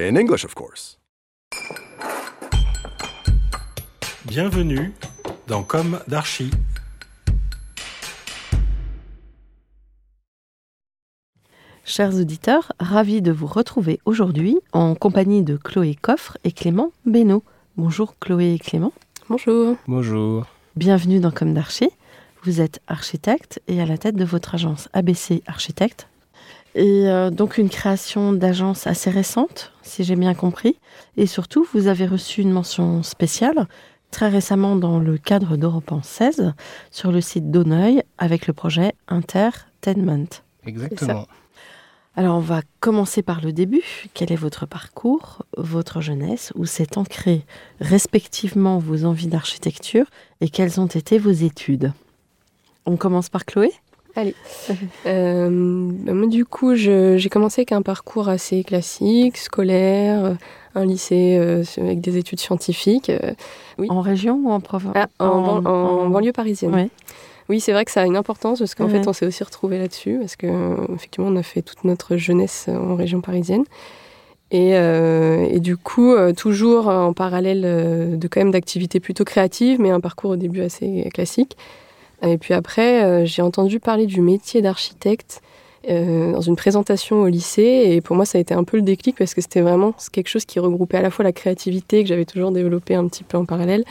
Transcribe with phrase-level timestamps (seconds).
[0.00, 1.00] In English, of course.
[4.26, 4.92] Bienvenue
[5.48, 6.52] dans Comme d'Archi.
[11.84, 17.42] Chers auditeurs, ravi de vous retrouver aujourd'hui en compagnie de Chloé Coffre et Clément Benoît.
[17.76, 18.92] Bonjour Chloé et Clément.
[19.28, 19.76] Bonjour.
[19.88, 20.46] Bonjour.
[20.76, 21.90] Bienvenue dans Comme d'Archi.
[22.44, 26.06] Vous êtes architecte et à la tête de votre agence ABC Architecte.
[26.78, 30.78] Et euh, donc une création d'agence assez récente, si j'ai bien compris.
[31.16, 33.66] Et surtout, vous avez reçu une mention spéciale
[34.12, 36.54] très récemment dans le cadre d'Europan 16
[36.92, 40.28] sur le site d'Auneuil avec le projet Intertainment.
[40.66, 41.26] Exactement.
[42.14, 43.82] Alors on va commencer par le début.
[44.14, 47.44] Quel est votre parcours, votre jeunesse, où s'est ancré
[47.80, 50.06] respectivement vos envies d'architecture
[50.40, 51.92] et quelles ont été vos études?
[52.86, 53.72] On commence par Chloé?
[54.16, 54.34] Allez.
[55.06, 55.48] Euh,
[55.90, 60.36] bah, moi, du coup, j'ai commencé avec un parcours assez classique, scolaire,
[60.74, 63.08] un lycée euh, avec des études scientifiques.
[63.08, 63.32] euh,
[63.88, 64.92] En région ou en province?
[64.96, 66.74] Ah, en, ban- en banlieue parisienne.
[66.74, 66.90] Ouais.
[67.48, 68.90] Oui, c'est vrai que ça a une importance parce qu'en Ouais.
[69.00, 70.46] fait, on s'est aussi retrouvé là-dessus parce que
[70.94, 73.64] effectivement, on a fait toute notre jeunesse en région parisienne.
[74.50, 79.24] Et, euh, et du coup, euh, toujours en parallèle euh, de quand même d'activités plutôt
[79.24, 81.56] créatives, mais un parcours au début assez classique.
[82.22, 85.40] Et puis après, euh, j'ai entendu parler du métier d'architecte
[85.88, 87.84] euh, dans une présentation au lycée.
[87.86, 90.28] Et pour moi, ça a été un peu le déclic parce que c'était vraiment quelque
[90.28, 93.38] chose qui regroupait à la fois la créativité que j'avais toujours développée un petit peu
[93.38, 93.84] en parallèle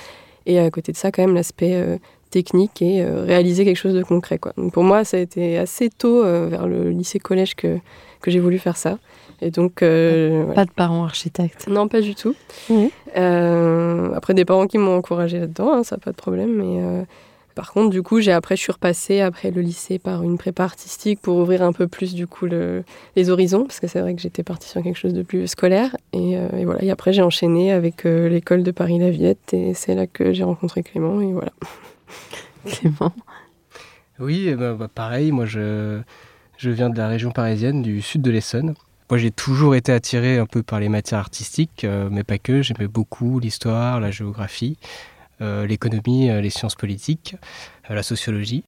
[0.47, 1.97] et à côté de ça, quand même, l'aspect euh,
[2.31, 4.39] technique et euh, réaliser quelque chose de concret.
[4.39, 4.53] Quoi.
[4.57, 7.77] Donc pour moi, ça a été assez tôt, euh, vers le lycée-collège, que,
[8.21, 8.97] que j'ai voulu faire ça.
[9.41, 10.55] Et donc, euh, voilà.
[10.55, 11.67] Pas de parents architectes.
[11.67, 12.33] non, pas du tout.
[13.17, 16.55] Euh, après, des parents qui m'ont encouragé là-dedans, hein, ça pas de problème.
[16.55, 17.03] Mais euh,
[17.57, 20.63] par contre, du coup, j'ai après, je suis repassée après le lycée par une prépa
[20.63, 22.83] artistique pour ouvrir un peu plus du coup le-
[23.15, 25.97] les horizons, parce que c'est vrai que j'étais partie sur quelque chose de plus scolaire.
[26.13, 26.83] Et, euh, et voilà.
[26.83, 30.31] Et après, j'ai enchaîné avec euh, l'école de Paris La Villette, et c'est là que
[30.33, 31.19] j'ai rencontré Clément.
[31.19, 31.51] Et voilà.
[32.65, 33.11] Clément.
[34.19, 35.99] Oui, eh ben, bah, pareil, moi je,
[36.57, 38.75] je viens de la région parisienne, du sud de l'Essonne.
[39.09, 42.61] Moi j'ai toujours été attiré un peu par les matières artistiques, euh, mais pas que.
[42.61, 44.77] J'aimais beaucoup l'histoire, la géographie,
[45.65, 47.35] l'économie, euh, les sciences politiques,
[47.89, 48.63] euh, la sociologie.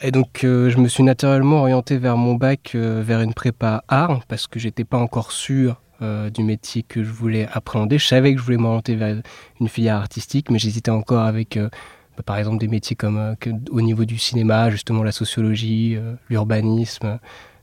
[0.00, 3.84] Et donc euh, je me suis naturellement orienté vers mon bac, euh, vers une prépa
[3.88, 7.98] art, parce que j'étais pas encore sûr euh, du métier que je voulais appréhender.
[7.98, 9.22] Je savais que je voulais m'orienter vers
[9.60, 11.68] une filière artistique, mais j'hésitais encore avec euh,
[12.16, 13.34] bah, par exemple des métiers comme euh,
[13.70, 17.16] au niveau du cinéma, justement la sociologie, euh, l'urbanisme, euh,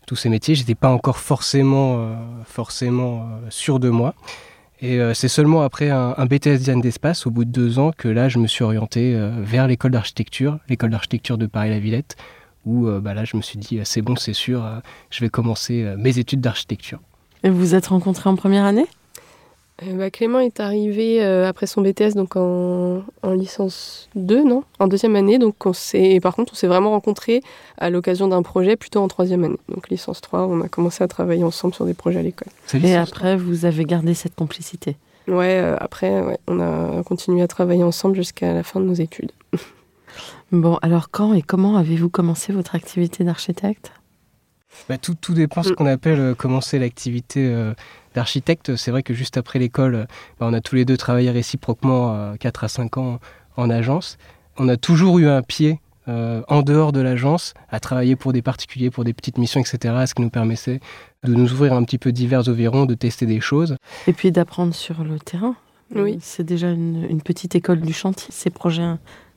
[0.08, 4.16] tous ces métiers, j'étais pas encore forcément, euh, forcément euh, sûr de moi.
[4.82, 8.08] Et euh, c'est seulement après un, BTS design d'espace, au bout de deux ans, que
[8.08, 12.16] là je me suis orienté euh, vers l'école d'architecture, l'école d'architecture de Paris-la-Villette,
[12.66, 14.66] où euh, bah, là je me suis dit c'est bon, c'est sûr,
[15.10, 17.00] je vais commencer mes études d'architecture.
[17.44, 18.88] Et vous vous êtes rencontrés en première année?
[19.84, 24.64] Euh, bah, Clément est arrivé euh, après son BTS donc en, en licence 2, non?
[24.80, 25.40] En deuxième année.
[25.40, 27.42] Donc on s'est, et par contre, on s'est vraiment rencontrés
[27.78, 29.60] à l'occasion d'un projet plutôt en troisième année.
[29.70, 32.50] Donc licence 3, on a commencé à travailler ensemble sur des projets à l'école.
[32.84, 34.98] Et après, vous avez gardé cette complicité?
[35.28, 38.94] Ouais, euh, après, ouais, on a continué à travailler ensemble jusqu'à la fin de nos
[38.94, 39.32] études.
[40.52, 43.92] Bon, alors quand et comment avez-vous commencé votre activité d'architecte?
[44.88, 45.76] Bah, tout, tout dépend ce Mm.
[45.76, 47.74] qu'on appelle euh, commencer l'activité euh,
[48.16, 48.76] d'architecte.
[48.76, 50.04] C'est vrai que juste après l'école, euh,
[50.40, 53.20] bah, on a tous les deux travaillé réciproquement euh, 4 à 5 ans
[53.58, 54.18] en agence.
[54.58, 58.42] On a toujours eu un pied euh, en dehors de l'agence à travailler pour des
[58.42, 59.94] particuliers, pour des petites missions, etc.
[60.08, 60.80] Ce qui nous permettait
[61.24, 63.76] de nous ouvrir un petit peu divers environs, de tester des choses.
[64.08, 65.56] Et puis d'apprendre sur le terrain.
[65.96, 66.20] Oui.
[66.22, 68.84] C'est déjà une, une petite école du chantier, ces projets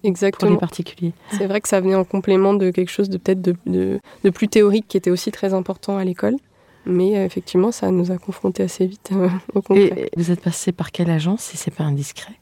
[0.02, 0.56] pour les Exactement.
[0.56, 1.12] particuliers.
[1.31, 4.31] C'est vrai que ça venait en complément de quelque chose de peut-être de, de- de
[4.31, 6.37] plus théorique qui était aussi très important à l'école.
[6.84, 9.93] Mais euh, effectivement, ça nous a confrontés assez vite euh, au concret.
[9.96, 12.34] Et vous êtes passé par quelle agence, si c'est pas indiscret?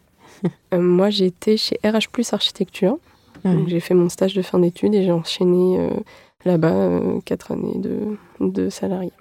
[0.73, 2.97] Euh, moi, j'ai été chez RH Plus Architecture.
[3.45, 3.65] Oui.
[3.69, 5.91] j'ai fait mon stage de fin d'études et j'ai enchaîné euh,
[6.47, 9.13] là-bas euh, quatre années de, de salarié.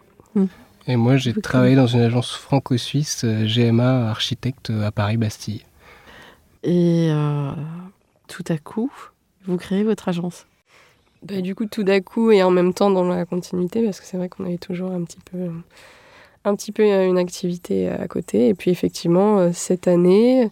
[0.87, 5.63] Et moi, j'ai travaillé dans une agence franco-suisse, GMA Architecte à Paris-Bastille.
[6.63, 7.51] Et euh,
[8.29, 8.89] tout à coup,
[9.45, 10.45] vous créez votre agence.
[11.23, 14.05] Bah, du coup, tout d'un coup et en même temps dans la continuité, parce que
[14.05, 15.49] c'est vrai qu'on avait toujours un petit peu euh,
[16.45, 18.47] un petit peu une activité à côté.
[18.47, 20.49] Et puis effectivement, cette année,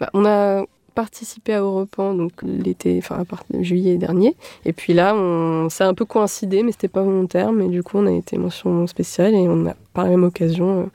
[0.00, 0.64] bah, on a
[0.94, 4.34] participé à Europan donc l'été, enfin à partir de juillet dernier.
[4.64, 7.52] Et puis là, on, ça a un peu coïncidé, mais c'était pas volontaire.
[7.52, 10.90] Mais du coup, on a été mention spéciale et on a par la même occasion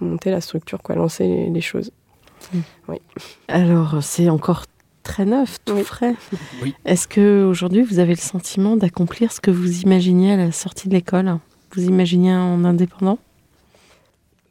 [0.00, 1.92] monté la structure, quoi, lancé les, choses.
[2.52, 2.58] Mmh.
[2.88, 2.96] Oui.
[3.48, 4.64] Alors, c'est encore
[5.04, 6.16] très neuf, tout frais.
[6.84, 10.88] Est-ce que aujourd'hui vous avez le sentiment d'accomplir ce que vous imaginiez à la sortie
[10.88, 11.38] de l'école?
[11.76, 13.18] Vous imaginiez en indépendant?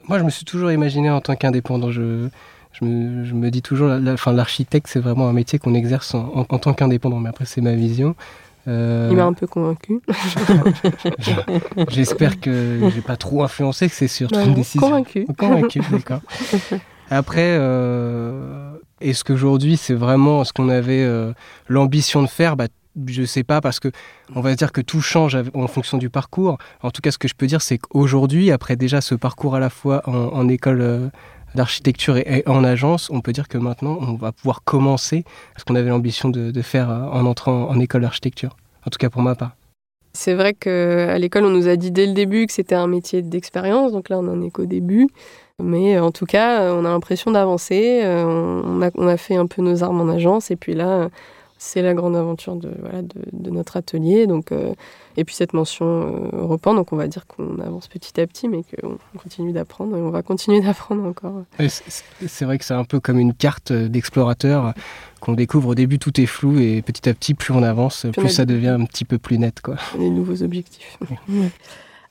[0.07, 1.91] Moi, je me suis toujours imaginé en tant qu'indépendant.
[1.91, 2.27] Je,
[2.73, 7.19] je, me, dis toujours, l'architecte, c'est vraiment un métier qu'on exerce en, tant qu'indépendant.
[7.19, 8.15] Mais après, c'est ma vision.
[8.67, 10.01] Euh, Il m'a un peu convaincu.
[11.89, 14.87] J'espère que j'ai pas trop influencé, que c'est surtout une décision.
[14.87, 15.25] Convaincu.
[15.37, 16.21] Convaincu, d'accord.
[17.09, 18.72] Après, euh,
[19.03, 21.33] est-ce qu'aujourd'hui, c'est vraiment ce qu'on avait euh,
[21.67, 22.55] l'ambition de faire?
[22.55, 22.67] Bah,
[23.07, 23.89] Je sais pas, parce que
[24.35, 26.57] on va dire que tout change en fonction du parcours.
[26.81, 29.59] En tout cas, ce que je peux dire, c'est qu'aujourd'hui, après déjà ce parcours à
[29.59, 31.09] la fois en, école euh,
[31.55, 35.23] d'architecture et, en agence, on peut dire que maintenant, on va pouvoir commencer
[35.57, 38.55] ce qu'on avait l'ambition de, faire en entrant en école d'architecture.
[38.85, 39.55] En tout cas, pour ma part.
[40.15, 43.23] C'est vrai qu'à l'école, on nous a dit dès le début que c'était un métier
[43.23, 45.09] d'expérience, donc là, on n'en est qu'au début.
[45.63, 48.01] Mais euh, en tout cas, euh, on a l'impression d'avancer.
[48.03, 50.51] Euh, on a, on a, fait un peu nos armes en agence.
[50.51, 51.09] Et puis là,
[51.57, 54.27] c'est la grande aventure de, voilà, de, notre atelier.
[54.27, 54.51] Donc,
[55.15, 56.73] et puis cette mention reprend.
[56.73, 59.95] Donc on va dire qu'on avance petit à petit, mais qu'on continue d'apprendre.
[59.95, 61.43] Et on va continuer d'apprendre encore.
[61.59, 64.73] C'est vrai que c'est un peu comme une carte d'explorateur
[65.21, 68.27] qu'on découvre au début tout est flou et petit à petit plus on avance plus,
[68.27, 69.75] ça devient un petit peu plus net quoi.
[69.97, 70.99] Les nouveaux objectifs.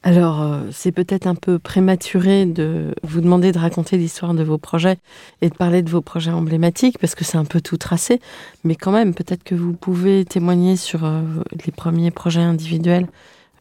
[0.04, 4.58] Alors, euh, c'est peut-être un peu prématuré de vous demander de raconter l'histoire de vos
[4.58, 4.98] projets
[5.42, 8.20] et de parler de vos projets emblématiques, parce que c'est un peu tout tracé,
[8.64, 11.22] mais quand même, peut-être que vous pouvez témoigner sur euh,
[11.64, 13.06] les premiers projets individuels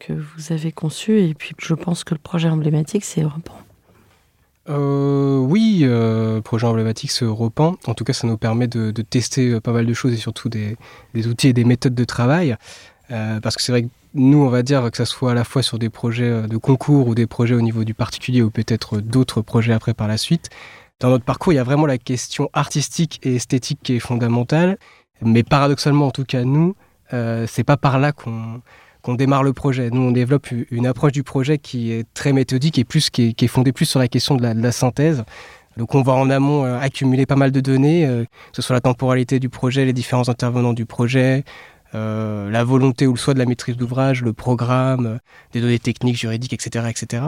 [0.00, 3.54] que vous avez conçus, et puis je pense que le projet emblématique, c'est Europan.
[4.68, 7.76] Euh, oui, le projet emblématique, c'est Europan.
[7.86, 10.76] En tout cas, ça nous permet de, tester pas mal de choses et surtout des
[11.26, 12.56] outils et des méthodes de travail.
[13.42, 15.62] Parce que c'est vrai que nous, on va dire que ça soit à la fois
[15.62, 19.00] sur des projets euh, de concours ou des projets au niveau du particulier ou peut-être
[19.00, 20.50] d'autres projets après par la suite.
[21.00, 24.76] Dans notre parcours, il y a vraiment la question artistique et esthétique qui est fondamentale.
[25.22, 26.74] Mais paradoxalement, en tout cas, nous,
[27.12, 29.90] euh, c'est pas par là qu'on démarre le projet.
[29.90, 33.46] Nous, on développe une approche du projet qui est très méthodique et plus qui est,
[33.46, 35.24] fondée plus sur la question de la, synthèse.
[35.76, 38.80] Donc, on va en amont euh, accumuler pas mal de données, que ce soit la
[38.80, 41.44] temporalité du projet, les différents intervenants du projet,
[41.94, 45.18] euh, la volonté ou le souhait de la maîtrise d'ouvrage, le programme, euh,
[45.52, 46.86] des données techniques, juridiques, etc.
[46.88, 47.24] etc.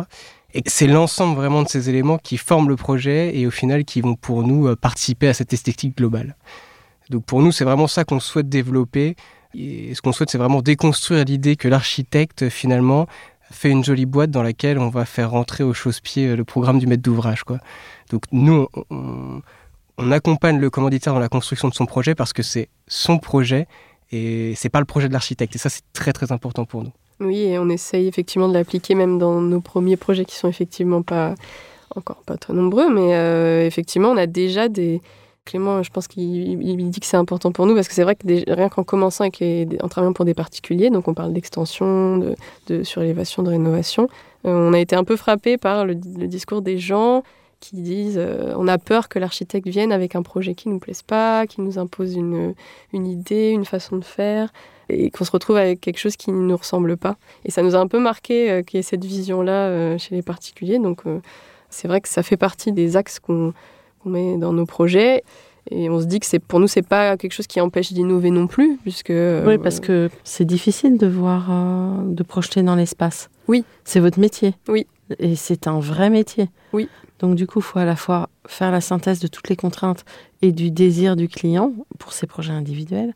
[0.55, 4.01] Et c'est l'ensemble vraiment de ces éléments qui forment le projet et au final qui
[4.01, 6.37] vont pour nous euh, participer à cette esthétique globale.
[7.11, 9.17] Donc pour nous, c'est vraiment ça qu'on souhaite développer.
[9.55, 13.07] Et ce qu'on souhaite, c'est vraiment déconstruire l'idée que l'architecte, finalement,
[13.51, 16.87] fait une jolie boîte dans laquelle on va faire rentrer au chausse-pied le programme du
[16.87, 17.45] maître d'ouvrage.
[17.45, 17.59] Quoi.
[18.11, 22.69] Donc nous, on accompagne le commanditaire dans la construction de son projet parce que c'est
[22.89, 23.69] son projet
[24.13, 25.55] et c'est pas le projet de l'architecte.
[25.57, 26.93] Et ça, c'est très très important pour nous.
[27.21, 31.03] Oui, et on essaye effectivement de l'appliquer même dans nos premiers projets qui sont effectivement
[31.03, 31.35] pas
[31.95, 35.01] encore pas très nombreux, mais euh, effectivement, on a déjà des.
[35.47, 36.59] Clément, je pense qu'il
[36.91, 39.43] dit que c'est important pour nous parce que c'est vrai que rien qu'en commençant avec
[39.83, 42.35] en travaillant pour des particuliers, donc on parle d'extension, de,
[42.69, 44.09] de surélévation, de rénovation,
[44.47, 47.25] euh, on a été un peu frappé par le discours des gens
[47.65, 50.79] qui disent euh, on a peur que l'architecte vienne avec un projet qui ne nous
[50.79, 52.55] plaise pas, qui nous impose une,
[52.93, 54.53] une idée, une façon de faire,
[54.91, 57.17] et qu'on se retrouve avec quelque chose qui ne nous ressemble pas.
[57.45, 60.15] Et ça nous a un peu marqué euh, qu'il y ait cette vision-là euh, chez
[60.15, 60.79] les particuliers.
[60.79, 61.03] Donc
[61.71, 63.55] c'est vrai que ça fait partie des axes qu'on
[64.05, 65.25] met dans nos projets.
[65.71, 68.31] Et on se dit que c'est pour nous, c'est pas quelque chose qui empêche d'innover
[68.31, 69.15] non plus, puisque.
[69.47, 71.51] oui, parce que c'est difficile de voir,
[72.05, 73.31] de projeter dans l'espace.
[73.49, 73.65] Oui.
[73.85, 74.55] C'est votre métier.
[74.69, 74.87] Oui.
[75.19, 76.49] Et c'est un vrai métier.
[76.73, 76.89] Oui.
[77.19, 80.05] Donc du coup, il faut à la fois faire la synthèse de toutes les contraintes
[80.43, 83.15] et du désir du client pour ses projets individuels,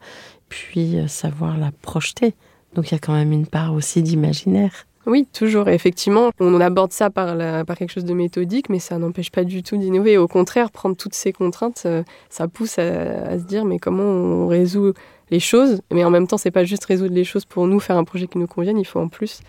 [0.49, 2.35] puis euh, savoir la projeter.
[2.75, 4.87] Donc il y a quand même une part aussi d'imaginaire.
[5.07, 5.68] Oui, toujours.
[5.68, 7.35] effectivement, on aborde ça par,
[7.78, 10.18] quelque chose de méthodique, mais ça n'empêche pas du tout d'innover.
[10.18, 14.49] Au contraire, prendre toutes ces contraintes, euh, ça pousse à, se dire mais comment on
[14.49, 14.92] résout
[15.30, 15.80] les choses?
[15.90, 18.26] Mais en même temps, c'est pas juste résoudre les choses pour nous, faire un projet
[18.26, 18.78] qui nous convienne.
[18.78, 19.40] Il faut en plus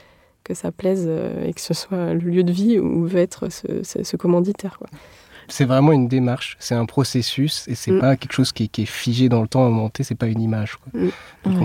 [0.44, 3.50] que ça plaise euh, et que ce soit le lieu de vie où veut être
[3.50, 4.80] ce, commanditaire.
[5.48, 8.00] C'est vraiment une démarche, c'est un processus et c'est mm.
[8.00, 10.78] pas quelque chose qui, est figé dans le temps à monter, c'est pas une image.
[10.94, 11.10] Mm.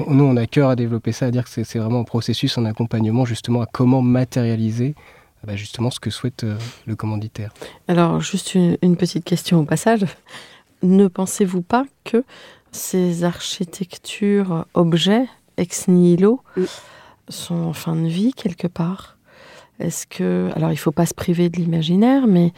[0.08, 2.64] nous, on a cœur à développer ça, à dire que c'est vraiment un processus, un
[2.64, 4.94] accompagnement justement à comment matérialiser
[5.44, 7.52] bah, justement ce que souhaite euh, le commanditaire.
[7.86, 10.06] Alors, juste une, petite question au passage.
[10.82, 12.24] Ne pensez-vous pas que
[12.72, 15.26] ces architectures objets
[15.56, 16.64] ex nihilo mm
[17.28, 19.18] sont en fin de vie quelque part
[19.80, 22.52] Est-ce que, alors il ne faut pas se priver de l'imaginaire, mais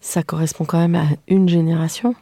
[0.00, 2.14] ça correspond quand même à une génération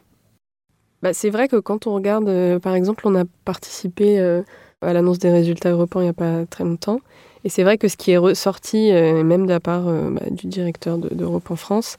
[1.02, 4.42] bah, C'est vrai que quand on regarde, euh, par exemple, on a participé euh,
[4.82, 7.00] à l'annonce des résultats européens il n'y a pas très longtemps.
[7.44, 10.48] Et c'est vrai que ce qui est ressorti, euh, même de la part bah, du
[10.48, 11.96] directeur d'Europe en France,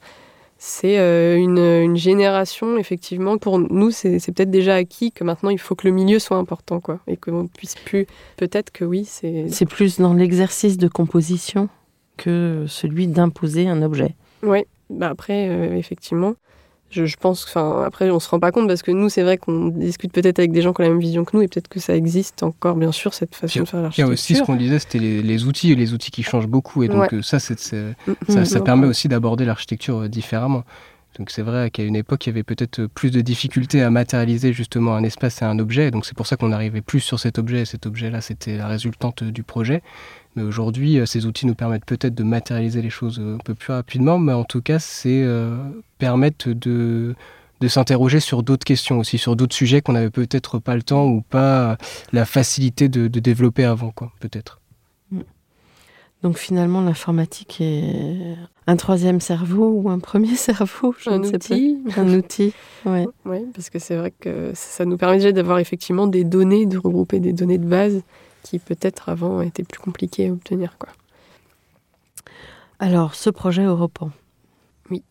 [0.62, 0.96] c'est
[1.38, 3.38] une, une, génération, effectivement.
[3.38, 6.80] Pour nous, c'est peut-être déjà acquis que maintenant, il faut que le milieu soit important,
[6.80, 7.00] quoi.
[7.06, 8.06] Et qu'on puisse plus.
[8.36, 9.46] Peut-être que oui, c'est.
[9.48, 11.70] C'est plus dans l'exercice de composition
[12.18, 14.14] que celui d'imposer un objet.
[14.42, 15.46] Oui, bah après,
[15.78, 16.34] effectivement
[16.90, 19.68] je, pense, enfin, après, on se rend pas compte parce que nous, c'est vrai qu'on
[19.68, 21.80] discute peut-être avec des gens qui ont la même vision que nous et peut-être que
[21.80, 24.06] ça existe encore, bien sûr, cette façon de faire l'architecture.
[24.06, 26.48] Il y a aussi ce qu'on disait, c'était les, outils et les outils qui changent
[26.48, 26.82] beaucoup.
[26.82, 30.64] Et donc, euh, ça, c'est, ça, ça, permet aussi d'aborder l'architecture euh, différemment.
[31.18, 34.52] Donc c'est vrai qu'à une époque, il y avait peut-être plus de difficultés à matérialiser
[34.52, 35.90] justement un espace et un objet.
[35.90, 37.62] Donc c'est pour ça qu'on n'arrivait plus sur cet objet.
[37.62, 39.82] Et cet objet-là, c'était la résultante du projet.
[40.36, 43.54] Mais aujourd'hui, euh, ces outils nous permettent peut-être de matérialiser les choses euh, un peu
[43.54, 45.56] plus rapidement, mais en tout cas, c'est euh,
[45.98, 47.16] permettent de,
[47.60, 51.06] de s'interroger sur d'autres questions aussi, sur d'autres sujets qu'on n'avait peut-être pas le temps
[51.06, 51.76] ou pas
[52.12, 54.59] la facilité de, développer avant, quoi, peut-être.
[56.22, 58.36] Donc finalement, l'informatique est
[58.66, 61.78] un troisième cerveau ou un premier cerveau, je un ne outil.
[61.86, 62.00] sais pas.
[62.00, 62.52] Un outil,
[62.84, 63.06] oui.
[63.24, 66.78] Oui, parce que c'est vrai que ça nous permet déjà d'avoir effectivement des données, de
[66.78, 68.02] regrouper des données de base
[68.42, 70.76] qui peut-être avant était plus compliqué à obtenir.
[70.78, 70.90] Quoi.
[72.78, 74.10] Alors, ce projet européen.
[74.90, 75.02] Oui.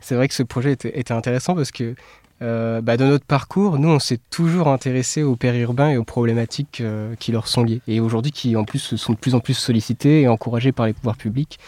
[0.00, 1.94] C'est vrai que ce projet était, intéressant parce que
[2.42, 6.80] euh, bah, dans notre parcours, nous, on s'est toujours intéressé aux périurbains et aux problématiques
[6.80, 7.80] euh, qui leur sont liées.
[7.86, 10.92] Et aujourd'hui, qui en plus sont de plus en plus sollicités et encouragés par les
[10.92, 11.58] pouvoirs publics.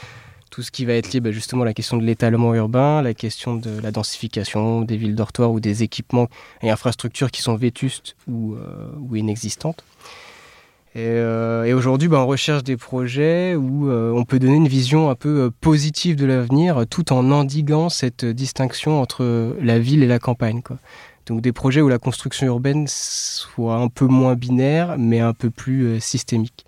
[0.50, 3.14] Tout ce qui va être lié bah, justement à la question de l'étalement urbain, la
[3.14, 6.28] question de la densification des villes dortoirs ou des équipements
[6.62, 9.84] et infrastructures qui sont vétustes ou, euh, ou inexistantes.
[10.96, 15.10] Euh, et, aujourd'hui, bah, on recherche des projets où euh, on peut donner une vision
[15.10, 20.06] un peu euh, positive de l'avenir tout en endiguant cette distinction entre la ville et
[20.06, 20.62] la campagne.
[21.26, 25.50] Donc des projets où la construction urbaine soit un peu moins binaire, mais un peu
[25.50, 26.64] plus systémique.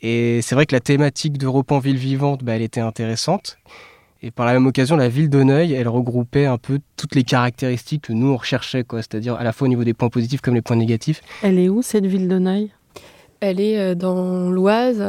[0.00, 3.58] Et c'est vrai que la thématique d'Europe en ville vivante, bah, elle était intéressante.
[4.22, 8.04] Et par la même occasion, la ville d'Auneuil, elle regroupait un peu toutes les caractéristiques
[8.04, 10.62] que nous on recherchait, c'est-à-dire à la fois au niveau des points positifs comme les
[10.62, 11.20] points négatifs.
[11.42, 12.70] Elle est où cette ville d'Auneuil
[13.44, 15.02] elle est euh, dans l'Oise,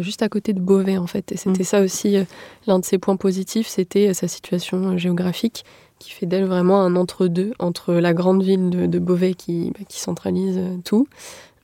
[0.00, 1.32] juste à côté de Beauvais en fait.
[1.32, 1.66] Et c'était mm.
[1.66, 2.24] ça aussi euh,
[2.66, 5.64] l'un de ses points positifs, c'était euh, sa situation géographique
[5.98, 10.00] qui fait d'elle vraiment un entre-deux entre la grande ville de, Beauvais qui, bah, qui,
[10.00, 11.06] centralise tout,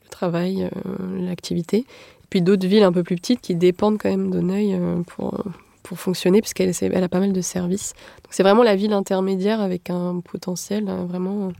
[0.03, 0.69] le travail,
[1.19, 1.85] l'activité, et
[2.29, 5.43] puis d'autres villes un peu plus petites qui dépendent quand même d'Auneuil pour,
[5.81, 7.93] pour fonctionner, puisqu'elle elle a pas mal de services.
[8.23, 11.51] Donc c'est vraiment la ville intermédiaire avec un potentiel vraiment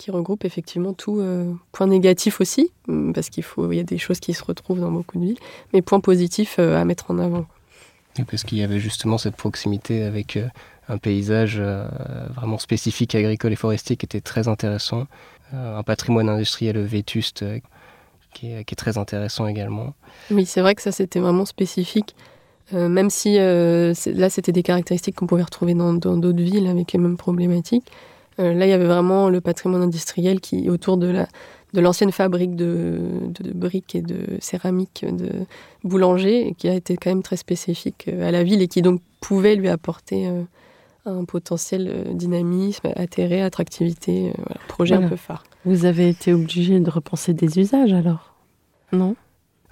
[0.00, 1.20] qui regroupe effectivement tout.
[1.20, 4.42] Euh, point négatif aussi, mm, parce qu'il faut, il y a des choses qui se
[4.42, 5.38] retrouvent dans beaucoup de villes,
[5.72, 7.46] mais point positif euh, à mettre en avant.
[8.30, 10.48] parce qu'il y avait justement cette proximité avec euh,
[10.88, 11.62] un paysage
[12.34, 15.06] vraiment spécifique agricole et forestier qui était très intéressant,
[15.52, 17.44] un patrimoine industriel vétuste
[18.34, 19.94] qui est, qui, est, très intéressant également.
[20.32, 22.16] Oui, c'est vrai que ça c'était vraiment spécifique.
[22.72, 27.16] même si là, c'était des caractéristiques qu'on pouvait retrouver dans d'autres villes avec les mêmes
[27.16, 27.86] problématiques.
[28.40, 31.28] Euh, là, il y avait vraiment le patrimoine industriel qui, autour de la,
[31.74, 32.98] de l'ancienne fabrique de,
[33.40, 35.30] de, briques et de céramique de
[35.84, 39.00] boulanger, qui a été quand même très spécifique euh, à la ville et qui donc
[39.20, 40.42] pouvait lui apporter euh,
[41.04, 44.32] un potentiel dynamisme, intérêt, attractivité,
[44.68, 45.44] projet un peu phare.
[45.64, 48.34] Vous avez été obligé de repenser des usages alors?
[48.92, 49.16] Non.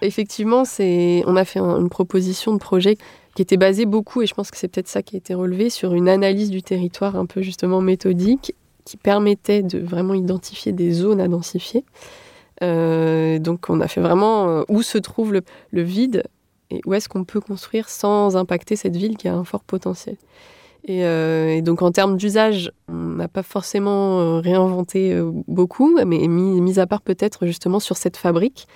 [0.00, 2.96] Effectivement, c'est, on a fait une proposition de projet
[3.38, 5.70] qui était basée beaucoup, et je pense que c'est peut-être ça qui a été relevé,
[5.70, 8.52] sur une analyse du territoire un peu justement méthodique
[8.84, 11.84] qui permettait de vraiment identifier des zones à densifier.
[12.64, 16.24] Euh, donc on a fait vraiment euh, où se trouve le, vide
[16.72, 20.16] et où est-ce qu'on peut construire sans impacter cette ville qui a un fort potentiel.
[20.82, 25.16] Et, euh, donc en termes d'usage, on n'a pas forcément réinventé
[25.46, 28.66] beaucoup, mais mis, à part peut-être justement sur cette fabrique.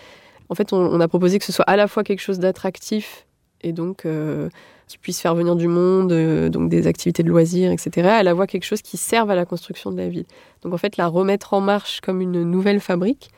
[0.51, 3.27] En fait, on, a proposé que ce soit à la fois quelque chose d'attractif
[3.63, 4.07] et donc
[4.93, 8.35] qui puisse faire venir du monde, euh, donc des activités de loisirs, etc., à la
[8.35, 10.27] voit quelque chose qui serve à la construction de la ville.
[10.63, 13.31] Donc en fait, la remettre en marche comme une nouvelle fabrique,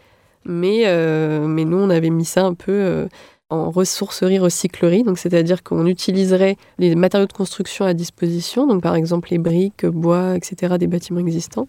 [0.45, 3.07] mais, euh, mais nous, on avait mis ça un peu euh,
[3.51, 8.97] en ressourcerie, recyclerie, donc c'est-à-dire qu'on utiliserait les matériaux de construction à disposition, donc par
[8.97, 11.69] exemple les briques, bois, etc., des bâtiments existants,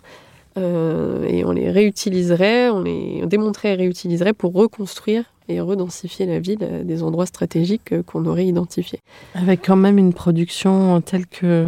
[0.57, 6.63] et on les réutiliserait, on les démontrait et réutiliserait pour reconstruire et redensifier la ville
[6.63, 8.99] à des endroits stratégiques euh, qu'on aurait identifiés.
[9.35, 11.67] Avec quand même une production telle que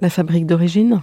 [0.00, 1.00] la fabrique d'origine?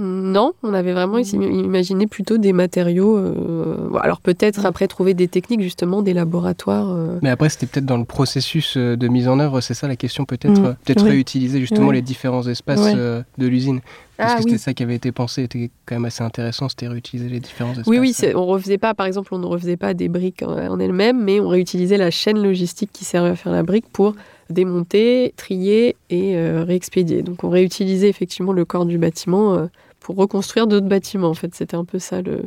[0.00, 3.16] Non, on avait vraiment imaginé plutôt des matériaux.
[3.18, 6.90] euh, alors peut-être après trouver des techniques justement, des laboratoires.
[6.92, 9.88] euh, Mais après, c'était peut-être dans le processus euh, de mise en œuvre, c'est ça
[9.88, 10.66] la question, peut-être Mm.
[10.66, 11.08] euh, peut-être Oui.
[11.10, 11.96] réutiliser justement Oui.
[11.96, 12.92] les différents espaces Oui.
[12.94, 13.80] euh, de l'usine.
[14.18, 14.50] Parce Ah que oui.
[14.50, 17.70] c'était ça qui avait été pensé, était quand même assez intéressant, c'était réutiliser les différents
[17.70, 17.86] espaces.
[17.86, 20.78] Oui, oui, on refaisait pas, par exemple, on ne refaisait pas des briques en, en
[20.80, 24.14] elles-mêmes, mais on réutilisait la chaîne logistique qui servait à faire la brique pour
[24.50, 27.22] démonter, trier et euh, réexpédier.
[27.22, 29.66] Donc on réutilisait effectivement le corps du bâtiment euh,
[30.00, 31.28] pour reconstruire d'autres bâtiments.
[31.28, 32.42] En fait, c'était un peu ça le,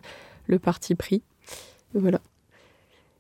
[0.48, 1.22] le parti pris.
[1.94, 2.20] Voilà.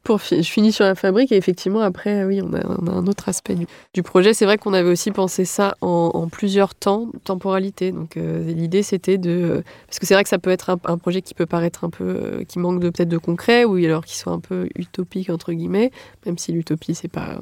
[0.07, 3.55] Je finis sur la fabrique et effectivement après oui on a, un autre aspect
[3.93, 4.33] du, projet.
[4.33, 7.91] C'est vrai qu'on avait aussi pensé ça en, plusieurs temps, temporalité.
[7.91, 10.97] Donc euh, l'idée c'était de parce que c'est vrai que ça peut être un, un
[10.97, 14.03] projet qui peut paraître un peu euh, qui manque de peut-être de concret ou alors
[14.03, 15.91] qui soit un peu utopique entre guillemets,
[16.25, 17.39] même si l'utopie c'est pas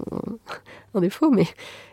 [0.93, 1.48] un, défaut, mais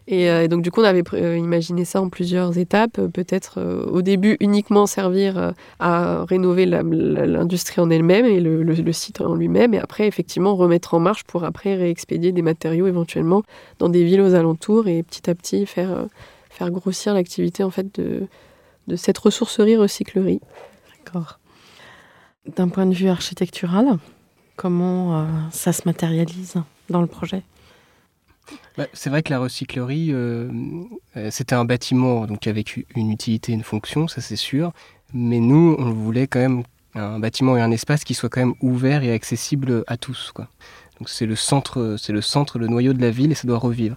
[0.06, 2.98] et, euh, et donc du coup on avait euh, imaginé ça en plusieurs étapes.
[2.98, 3.60] Euh, Peut-être
[3.90, 9.78] au début uniquement servir à rénover l'industrie en elle-même et le, site en lui-même, et
[9.78, 13.42] après effectivement remettre en marche pour après réexpédier des matériaux éventuellement
[13.78, 16.06] dans des villes aux alentours et petit à petit faire,
[16.50, 18.26] faire grossir l'activité en fait de,
[18.86, 20.40] de cette ressourcerie recyclerie.
[20.98, 21.38] D'accord.
[22.56, 23.98] D'un point de vue architectural,
[24.56, 26.54] comment ça se matérialise
[26.90, 27.42] dans le projet?
[28.76, 30.50] Bah, c'est vrai que la recyclerie, euh,
[31.16, 34.72] euh, c'était un bâtiment donc avec une utilité, une fonction, ça c'est sûr.
[35.14, 36.62] Mais nous, on voulait quand même
[36.94, 40.32] un bâtiment et un espace qui soit quand même ouvert et accessible à tous.
[40.98, 43.58] Donc c'est le centre, c'est le centre, le noyau de la ville et ça doit
[43.58, 43.96] revivre.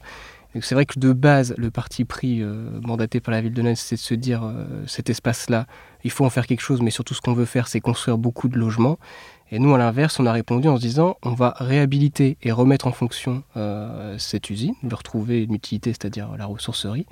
[0.62, 3.78] C'est vrai que de base, le parti pris euh, mandaté par la ville de Nantes,
[3.78, 4.52] c'est de se dire
[4.88, 5.68] cet espace-là,
[6.04, 8.48] il faut en faire quelque chose, mais surtout ce qu'on veut faire, c'est construire beaucoup
[8.48, 8.98] de logements.
[9.52, 12.88] Et nous, à l'inverse, on a répondu en se disant on va réhabiliter et remettre
[12.88, 17.06] en fonction euh, cette usine, lui retrouver une utilité, c'est-à-dire la ressourcerie.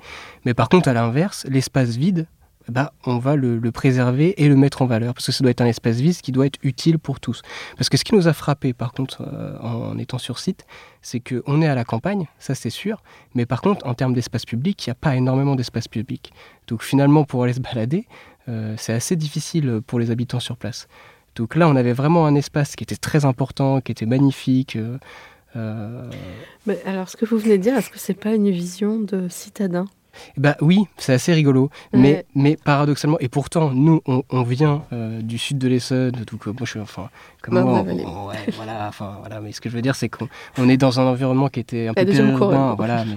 [0.44, 2.26] Mais par contre, à l'inverse, l'espace vide,
[2.68, 5.62] bah, on va le, préserver et le mettre en valeur, parce que ça doit être
[5.62, 7.40] un espace vide qui doit être utile pour tous.
[7.76, 10.66] Parce que ce qui nous a frappé, par contre, euh, en, en étant sur site,
[11.00, 13.02] c'est qu'on est à la campagne, ça c'est sûr,
[13.34, 16.32] mais par contre, en termes d'espace public, il n'y a pas énormément d'espace public.
[16.66, 18.06] Donc finalement, pour aller se balader,
[18.48, 20.88] euh, c'est assez difficile pour les habitants sur place.
[21.38, 24.76] Donc là, on avait vraiment un espace qui était très important, qui était magnifique.
[24.76, 24.98] euh,
[25.56, 26.10] euh,
[26.66, 29.28] Mais alors, ce que vous venez de dire, est-ce que c'est pas une vision de
[29.28, 29.86] citadin?
[30.36, 31.98] Bah oui, c'est assez rigolo, Ouais.
[32.00, 36.44] mais, mais paradoxalement, et pourtant, nous, on, on vient euh, du sud de l'Essonne, donc
[36.46, 37.08] moi je suis, enfin,
[37.40, 38.04] comme Bah, moi, on va aller.
[38.04, 40.76] on- ouais, voilà, enfin, voilà, mais ce que je veux dire, c'est qu'on on est
[40.76, 43.16] dans un environnement qui était un peu périurbain, voilà, mais,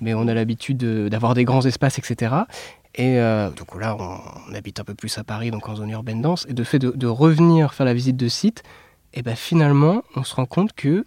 [0.00, 2.34] mais on a l'habitude de- d'avoir des grands espaces, etc.
[2.96, 4.18] Et euh, donc là, on,
[4.50, 6.78] on habite un peu plus à Paris, donc en zone urbaine dense, et de fait
[6.78, 8.62] de, de revenir faire la visite de site,
[9.14, 11.04] et ben finalement, on se rend compte que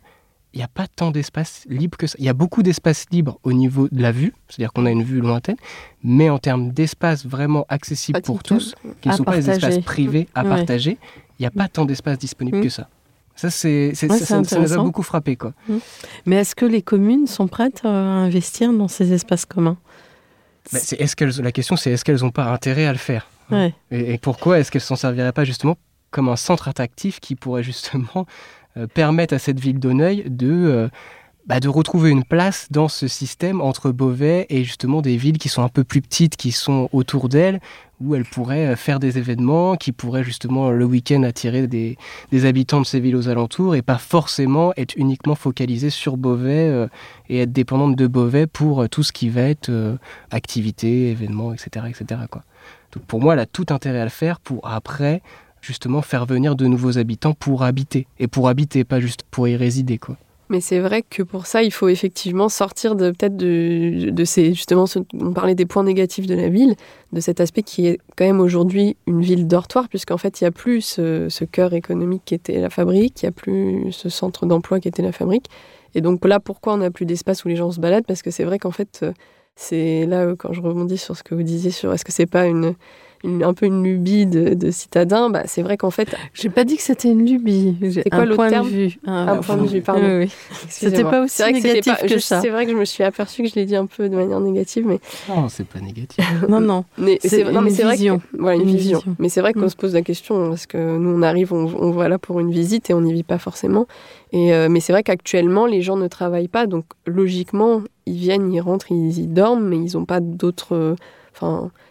[0.53, 2.15] il n'y a pas tant d'espace libre que ça.
[2.19, 5.01] Il y a beaucoup d'espace libre au niveau de la vue, c'est-à-dire qu'on a une
[5.01, 5.55] vue lointaine,
[6.03, 10.27] mais en termes d'espace vraiment accessible pour tous, qui ne sont pas des espaces privés
[10.35, 10.49] à Ouais.
[10.49, 10.99] partager,
[11.39, 12.61] il n'y a pas tant d'espace disponible Mm.
[12.63, 12.87] que ça.
[13.35, 15.35] Ça, c'est, c'est- Ouais, ça, nous a beaucoup frappé.
[15.37, 15.53] Quoi.
[16.27, 17.91] Mais est-ce que les communes sont prêtes euh, à
[18.21, 19.77] investir dans ces espaces communs?
[20.71, 23.27] Bah, c'est, est-ce qu'elles, la question, c'est est-ce qu'elles n'ont pas intérêt à le faire?
[23.51, 23.73] Ouais.
[23.91, 25.77] et, et pourquoi est-ce qu'elles s'en serviraient pas justement
[26.11, 28.25] comme un centre attractif qui pourrait justement
[28.77, 30.87] euh, permettre à cette ville d'Auneuil de, euh,
[31.45, 35.49] bah, de retrouver une place dans ce système entre Beauvais et justement des villes qui
[35.49, 37.59] sont un peu plus petites, qui sont autour d'elles,
[37.99, 41.97] où elles pourraient euh, faire des événements, qui pourraient justement le week-end attirer des,
[42.45, 46.87] habitants de ces villes aux alentours et pas forcément être uniquement focalisées sur Beauvais euh,
[47.27, 49.97] et être dépendantes de Beauvais pour euh, tout ce qui va être euh,
[50.31, 51.87] activités, événements, etc.
[51.89, 52.21] etc.
[52.31, 52.43] quoi.
[52.93, 55.21] Donc pour moi, elle a tout intérêt à le faire pour après
[55.61, 58.07] justement faire venir de nouveaux habitants pour habiter.
[58.19, 59.97] Et pour habiter, pas juste pour y résider.
[59.97, 60.17] quoi.
[60.49, 64.53] Mais c'est vrai que pour ça, il faut effectivement sortir de peut-être de, de ces
[64.53, 66.75] justement, ce- on parlait des points négatifs de la ville,
[67.13, 70.47] de cet aspect qui est quand même aujourd'hui une ville dortoir, puisqu'en fait, il n'y
[70.47, 74.45] a plus ce, cœur économique qui était la fabrique, il n'y a plus ce centre
[74.45, 75.47] d'emploi qui était la fabrique.
[75.95, 78.05] Et donc là, pourquoi on n'a plus d'espace où les gens se baladent?
[78.05, 79.13] Parce que c'est vrai qu'en fait, euh,
[79.55, 82.25] c'est là euh, quand je rebondis sur ce que vous disiez sur est-ce que c'est
[82.25, 82.73] pas une,
[83.23, 86.63] une- un peu une lubie de, de citadin bah, C'est vrai qu'en fait, J'ai pas
[86.63, 87.75] dit que c'était une lubie.
[87.93, 88.99] C'est quoi l'autre point terme de vue.
[89.05, 90.01] Un point de vue, pardon.
[90.03, 90.31] Oui, oui.
[90.65, 91.11] excusez-moi.
[91.11, 92.41] pas aussi C'est vrai que c'était négatif pas- que je- ça.
[92.41, 94.39] C'est vrai que je me suis aperçue que je l'ai dit un peu de manière
[94.39, 96.17] négative, mais Non, c'est pas négatif.
[96.49, 96.85] Non, non.
[96.97, 98.21] Mais C'est mais une c'est vrai que- vision.
[98.37, 98.97] voilà, une, Une vision.
[98.99, 99.15] vision.
[99.19, 99.69] Mais c'est vrai qu'on Mm.
[99.69, 102.51] se pose la question parce que nous on arrive, on, on va là pour une
[102.51, 103.87] visite et on n'y vit pas forcément.
[104.31, 108.51] Et euh, mais c'est vrai qu'actuellement les gens ne travaillent pas, donc logiquement ils viennent,
[108.51, 110.95] ils rentrent, ils y dorment, mais ils n'ont pas d'autres.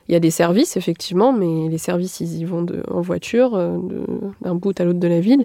[0.08, 3.78] Il y a des services effectivement, mais les services ils y vont en voiture euh,
[4.40, 5.44] d'un bout à l'autre de la ville.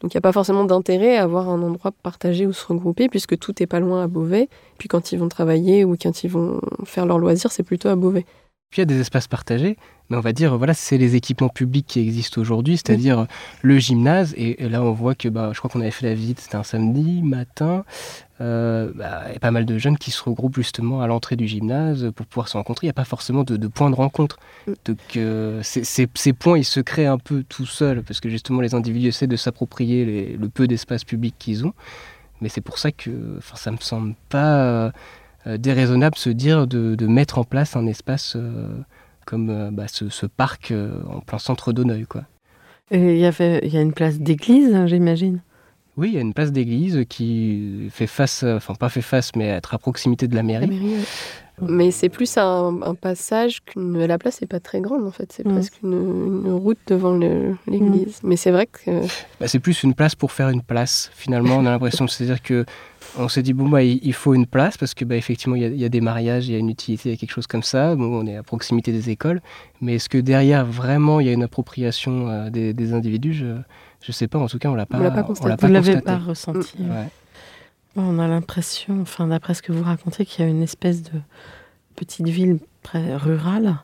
[0.00, 3.08] Donc il n'y a pas forcément d'intérêt à avoir un endroit partagé ou se regrouper
[3.08, 4.48] puisque tout est pas loin à Beauvais.
[4.78, 7.96] Puis quand ils vont travailler ou quand ils vont faire leurs loisirs, c'est plutôt à
[7.96, 8.26] Beauvais.
[8.70, 9.76] Puis il y a des espaces partagés,
[10.10, 13.26] mais on va dire, voilà, c'est les équipements publics qui existent aujourd'hui, c'est-à-dire
[13.62, 14.34] le gymnase.
[14.36, 16.62] Et, là, on voit que, bah, je crois qu'on avait fait la visite, c'était un
[16.62, 17.84] samedi matin.
[18.40, 21.36] Euh, bah, il y a pas mal de jeunes qui se regroupent justement à l'entrée
[21.36, 22.86] du gymnase pour pouvoir se rencontrer.
[22.86, 24.38] Il n'y a pas forcément de, de points de rencontre.
[24.66, 24.72] Mm.
[24.84, 28.74] Donc euh, ces, points, ils se créent un peu tout seuls parce que justement les
[28.74, 31.72] individus essaient de s'approprier le peu d'espace public qu'ils ont.
[32.42, 34.92] Mais c'est pour ça que ça me semble pas
[35.46, 38.36] euh, déraisonnable de se dire de, mettre en place un espace
[39.24, 40.72] comme bah, ce, parc
[41.08, 42.06] en plein centre d'Auneuil.
[42.90, 45.40] Il y, avait, il y a une place d'église, hein, j'imagine
[45.96, 49.46] oui, il y a une place d'église qui fait face, enfin pas fait face, mais
[49.46, 50.68] être à proximité de la mairie.
[51.62, 54.04] Mais c'est plus un, passage qu'une.
[54.04, 57.16] La place n'est pas très grande en fait, c'est presque une, route devant
[57.66, 58.20] l'église.
[58.22, 59.02] Mais c'est vrai que.
[59.40, 61.10] Bah, c'est plus une place pour faire une place.
[61.14, 62.64] Finalement, on a l'impression, c'est-à-dire que
[63.16, 65.84] on s'est dit bon bah il faut une place parce que bah effectivement il y,
[65.84, 67.94] a des mariages, il y a une utilité, il y a quelque chose comme ça.
[67.94, 69.40] Bon, on est à proximité des écoles,
[69.80, 73.34] mais est-ce que derrière vraiment il y a une appropriation euh, des, des, individus?
[73.34, 73.54] Je,
[74.00, 75.66] je sais pas, en tout cas, on l'a pas, on l'a pas constaté.
[75.66, 76.74] Vous l'avez pas ressenti.
[76.78, 76.90] Mm.
[77.96, 81.20] On a l'impression, enfin d'après ce que vous racontez, qu'il y a une espèce de
[81.94, 82.58] petite ville
[82.92, 83.76] rurale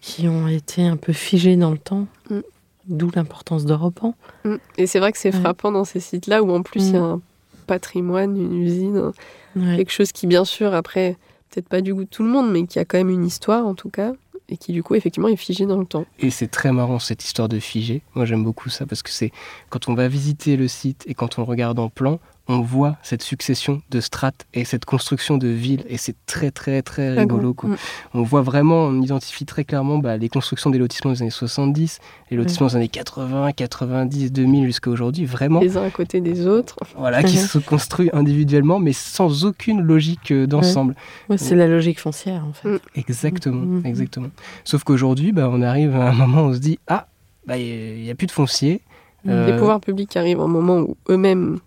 [0.00, 2.06] qui ont été un peu figées dans le temps.
[2.30, 2.40] Mm.
[2.88, 4.16] D'où l'importance d'Europan.
[4.44, 4.56] Mm.
[4.76, 7.02] Et c'est vrai que c'est frappant dans ces sites-là où en plus il y a
[7.02, 7.20] un
[7.68, 9.12] patrimoine, une usine,
[9.54, 11.16] quelque chose qui bien sûr après
[11.50, 13.66] peut-être pas du goût de tout le monde, mais qui a quand même une histoire
[13.66, 14.12] en tout cas
[14.48, 16.06] et qui du coup effectivement est figé dans le temps.
[16.18, 18.02] Et c'est très marrant cette histoire de figé.
[18.14, 19.30] Moi j'aime beaucoup ça parce que c'est
[19.70, 22.96] quand on va visiter le site et quand on le regarde en plan, on voit
[23.02, 27.54] cette succession de strates et cette construction de villes et c'est très très très rigolo.
[27.62, 27.74] Mm.
[28.14, 32.00] On voit vraiment, on identifie très clairement bah, les constructions des lotissements des années 70,
[32.30, 35.60] les lotissements des années 80, 90, 2000 jusqu'à aujourd'hui, vraiment.
[35.60, 36.76] Les uns à côté des autres.
[36.96, 40.94] Voilà, qui se construisent individuellement mais sans aucune logique euh, d'ensemble.
[41.36, 42.68] c'est la logique foncière en fait.
[42.68, 42.78] Mm.
[42.96, 44.30] Exactement, mm, exactement.
[44.64, 47.06] Sauf qu'aujourd'hui, bah, on arrive à un moment où on se dit, ah,
[47.46, 48.82] bah, il n'y a plus de foncier.
[49.24, 51.60] Les euh, pouvoirs publics arrivent à un moment où eux-mêmes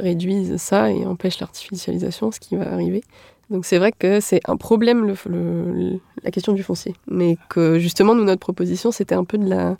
[0.00, 3.02] réduisent ça et empêchent l'artificialisation, ce qui va arriver.
[3.50, 8.14] Donc c'est vrai que c'est un problème le, la question du foncier, mais que justement
[8.14, 9.76] nous notre proposition c'était un peu de la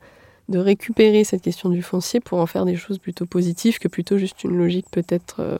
[0.48, 4.18] de récupérer cette question du foncier pour en faire des choses plutôt positives que plutôt
[4.18, 5.56] juste une logique peut-être euh,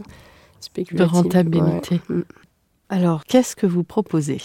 [0.58, 1.08] spéculative.
[1.08, 2.00] De rentabilité.
[2.08, 2.22] Mm.
[2.88, 4.40] Alors qu'est-ce que vous proposez?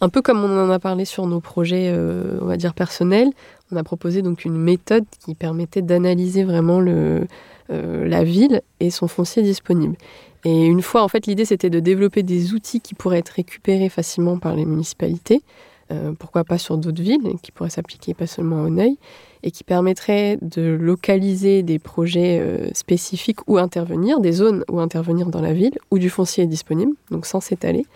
[0.00, 3.30] Un peu comme on en a parlé sur nos projets, euh, on va dire personnels,
[3.70, 7.28] on a proposé donc une méthode qui permettait d'analyser vraiment le,
[7.68, 9.96] la ville et son foncier disponible.
[10.44, 13.88] Et une fois, en fait, l'idée c'était de développer des outils qui pourraient être récupérés
[13.88, 15.42] facilement par les municipalités,
[15.90, 18.98] euh, pourquoi pas sur d'autres villes, qui pourraient s'appliquer pas seulement au Neuil,
[19.42, 25.28] et qui permettraient de localiser des projets euh, spécifiques où intervenir, des zones où intervenir
[25.28, 27.86] dans la ville, où du foncier est disponible, donc sans s'étaler.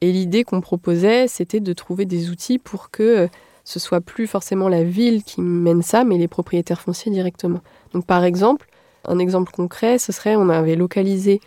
[0.00, 3.28] Et l'idée qu'on proposait, c'était de trouver des outils pour que
[3.64, 7.60] ce soit plus forcément la ville qui mène ça, mais les propriétaires fonciers directement.
[7.94, 8.68] Donc par exemple,
[9.06, 11.40] un exemple concret, ce serait, on avait localisé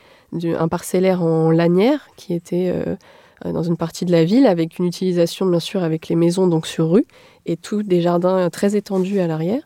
[0.43, 2.95] un parcellaire en lanière qui était euh,
[3.51, 6.67] dans une partie de la ville avec une utilisation bien sûr avec les maisons donc
[6.67, 7.05] sur rue
[7.45, 9.61] et tout des jardins très étendus à l'arrière.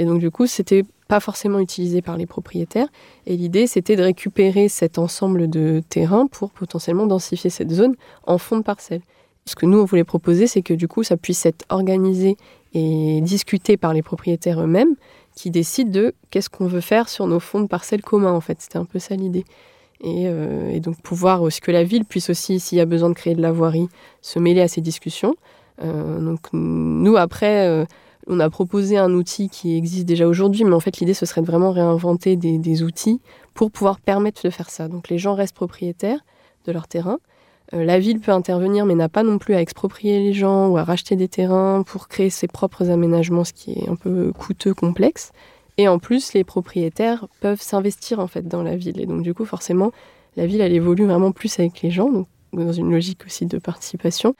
[0.00, 2.88] Et donc du coup, c'était pas forcément utilisé par les propriétaires.
[3.26, 8.38] Et l'idée, c'était de récupérer cet ensemble de terrain pour potentiellement densifier cette zone en
[8.38, 9.02] fond de parcelle.
[9.44, 12.36] Ce que nous, on voulait proposer, c'est que du coup, ça puisse être organisé
[12.72, 14.94] et discuté par les propriétaires eux-mêmes,
[15.40, 18.60] qui décide de qu'est-ce qu'on veut faire sur nos fonds de parcelles communs, en fait.
[18.60, 19.44] C'était un peu ça l'idée.
[20.02, 23.14] Et, euh, donc pouvoir aussi que la ville puisse aussi, s'il y a besoin de
[23.14, 23.88] créer de la voirie,
[24.20, 25.34] se mêler à ces discussions.
[25.82, 27.84] Euh, donc nous, après, euh,
[28.26, 31.40] on a proposé un outil qui existe déjà aujourd'hui, mais en fait l'idée, ce serait
[31.40, 33.20] de vraiment réinventer des, des, outils
[33.54, 34.88] pour pouvoir permettre de faire ça.
[34.88, 36.20] Donc les gens restent propriétaires
[36.66, 37.16] de leur terrain, euh,
[37.72, 40.84] la ville peut intervenir, mais n'a pas non plus à exproprier les gens ou à
[40.84, 45.32] racheter des terrains pour créer ses propres aménagements, ce qui est un peu coûteux, complexe.
[45.78, 49.00] Et en plus, les propriétaires peuvent s'investir en fait dans la ville.
[49.00, 49.92] Et donc du coup, forcément,
[50.36, 53.58] la ville, elle évolue vraiment plus avec les gens, donc dans une logique aussi de
[53.58, 54.34] participation.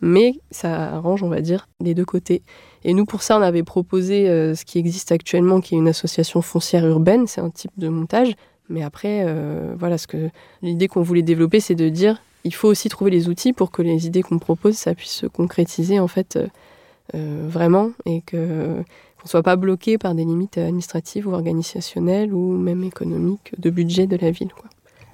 [0.00, 2.42] Mais ça arrange, on va dire, les deux côtés.
[2.84, 5.88] Et nous, pour ça, on avait proposé euh, ce qui existe actuellement, qui est une
[5.88, 7.26] association foncière urbaine.
[7.26, 8.34] C'est un type de montage.
[8.68, 10.28] Mais après, euh, voilà, ce que
[10.62, 13.82] l'idée qu'on voulait développer, c'est de dire il faut aussi trouver les outils pour que
[13.82, 16.46] les idées qu'on propose, ça puisse se concrétiser en fait euh,
[17.14, 18.82] euh, vraiment et que
[19.20, 24.06] qu'on soit pas bloqué par des limites administratives ou organisationnelles ou même économiques de budget
[24.06, 24.50] de la ville.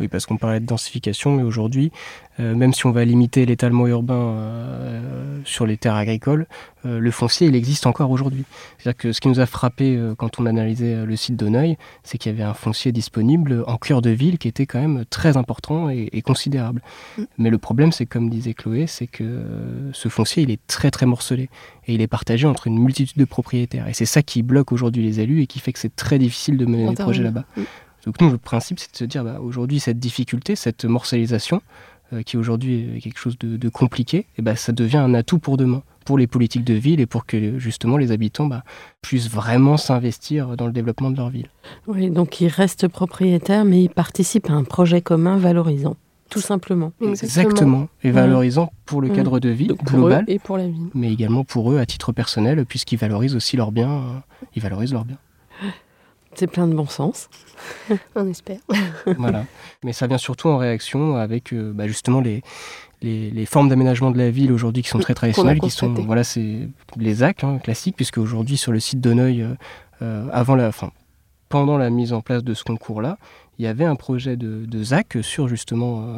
[0.01, 1.93] Oui, parce qu'on parlait de densification, mais aujourd'hui,
[2.41, 6.47] euh, même si on va limiter l'étalement urbain euh, sur les terres agricoles,
[6.87, 8.45] euh, le foncier, il existe encore aujourd'hui.
[8.79, 12.33] C'est-à-dire que ce qui nous a frappé quand on analysait le site d'Auneuil, c'est qu'il
[12.33, 15.91] y avait un foncier disponible en cœur de ville qui était quand même très important
[15.91, 16.83] et, et considérable.
[17.19, 17.23] Mm.
[17.39, 19.45] Mais le problème, c'est comme disait Chloé, c'est que
[19.93, 21.51] ce foncier, il est très très morcelé
[21.87, 23.89] et il est partagé entre une multitude de propriétaires.
[23.89, 26.57] Et c'est ça qui bloque aujourd'hui les élus et qui fait que c'est très difficile
[26.57, 27.45] de mener des projets là-bas.
[27.57, 27.63] Mm.
[28.07, 31.63] Donc nous, le principe, c'est de se dire, bah, aujourd'hui, cette difficulté, cette morcellisation,
[32.13, 35.39] euh, qui aujourd'hui est quelque chose de, compliqué, et eh bah, ça devient un atout
[35.39, 38.65] pour demain, pour les politiques de ville et pour que justement les habitants bah,
[39.01, 41.49] puissent vraiment s'investir dans le développement de leur ville.
[41.87, 45.97] Oui, donc ils restent propriétaires, mais ils participent à un projet commun valorisant.
[46.29, 46.93] Tout simplement.
[47.01, 47.89] Exactement.
[48.03, 50.25] Et valorisant pour le cadre de vie global.
[50.29, 50.89] et pour la ville.
[50.95, 53.91] Mais également pour eux à titre personnel, puisqu'ils valorisent aussi leurs biens.
[53.91, 54.19] Euh,
[54.57, 55.19] ils valorisent leurs biens.
[56.35, 57.29] C'est plein de bon sens.
[58.15, 58.59] On espère.
[59.19, 59.45] voilà.
[59.85, 62.43] Mais ça vient surtout en réaction avec euh, bah, justement les,
[63.03, 66.69] les, formes d'aménagement de la ville aujourd'hui qui sont très traditionnelles, qui sont voilà, c'est
[66.97, 69.55] les ZAC hein, classiques, puisque aujourd'hui sur le site d'Auneuil, euh,
[70.03, 70.91] euh, avant la, fin,
[71.49, 73.19] pendant la mise en place de ce concours-là,
[73.59, 76.17] il y avait un projet de, ZAC sur justement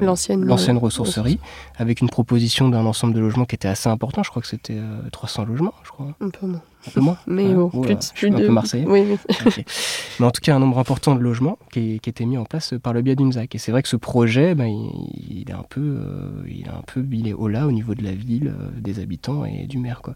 [0.00, 1.38] l'ancienne ressourcerie,
[1.76, 4.22] avec une proposition d'un ensemble de logements qui était assez important.
[4.22, 4.80] Je crois que c'était
[5.12, 6.14] 300 logements, je crois.
[6.20, 6.62] Un peu moins.
[6.86, 8.36] Un peu moins Mais bon, plus, plus de...
[8.36, 8.86] un peu marseillais.
[8.86, 9.64] Oui, oui.
[10.20, 12.74] Mais en tout cas, un nombre important de logements qui, qui était mis en place
[12.82, 13.54] par le biais d'une ZAC.
[13.54, 16.82] Et c'est vrai que ce projet, ben, il, est un peu, euh, il est un
[16.86, 19.78] peu, il est haut là au niveau de la ville, euh, des habitants et du
[19.78, 20.14] maire, quoi.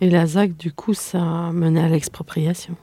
[0.00, 2.76] Et la ZAC, du coup, ça menait à l'expropriation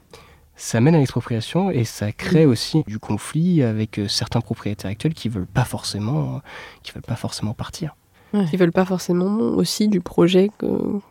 [0.64, 5.14] ça mène à l'expropriation et ça crée aussi du conflit avec euh, certains propriétaires actuels
[5.14, 6.42] qui veulent pas forcément,
[6.84, 7.98] qui veulent pas forcément partir.
[8.34, 8.46] Ouais.
[8.46, 11.02] Qui veulent pas forcément aussi du projet que,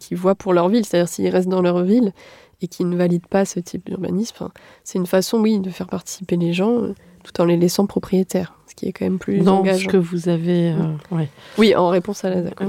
[0.00, 0.84] qui voient pour leur ville.
[0.84, 2.12] C'est-à-dire s'ils restent dans leur ville
[2.60, 4.48] et qu'ils ne valident pas ce type d'urbanisme,
[4.82, 8.58] c'est une façon, oui, de faire participer les gens euh, tout en les laissant propriétaires,
[8.66, 9.78] ce qui est quand même plus dans engageant.
[9.78, 10.72] ce que vous avez.
[10.72, 11.24] Euh,
[11.56, 12.60] oui, en réponse à la ZAC.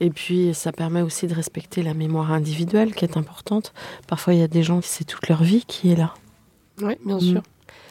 [0.00, 3.72] Et puis, ça permet aussi de respecter la mémoire individuelle qui est importante.
[4.06, 6.14] Parfois, il y a des gens qui c'est toute leur vie qui est là.
[6.82, 7.40] Oui, bien sûr.
[7.40, 7.44] Mm.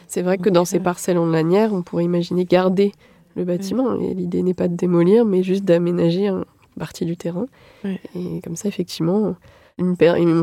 [0.08, 2.92] C'est vrai que dans ces parcelles en lanière, on pourrait imaginer garder
[3.34, 3.98] le bâtiment.
[4.00, 6.44] Et l'idée n'est pas de démolir, mais juste d'aménager un,
[6.78, 7.46] partie du terrain.
[7.84, 9.34] Et comme ça, effectivement,
[9.78, 9.94] on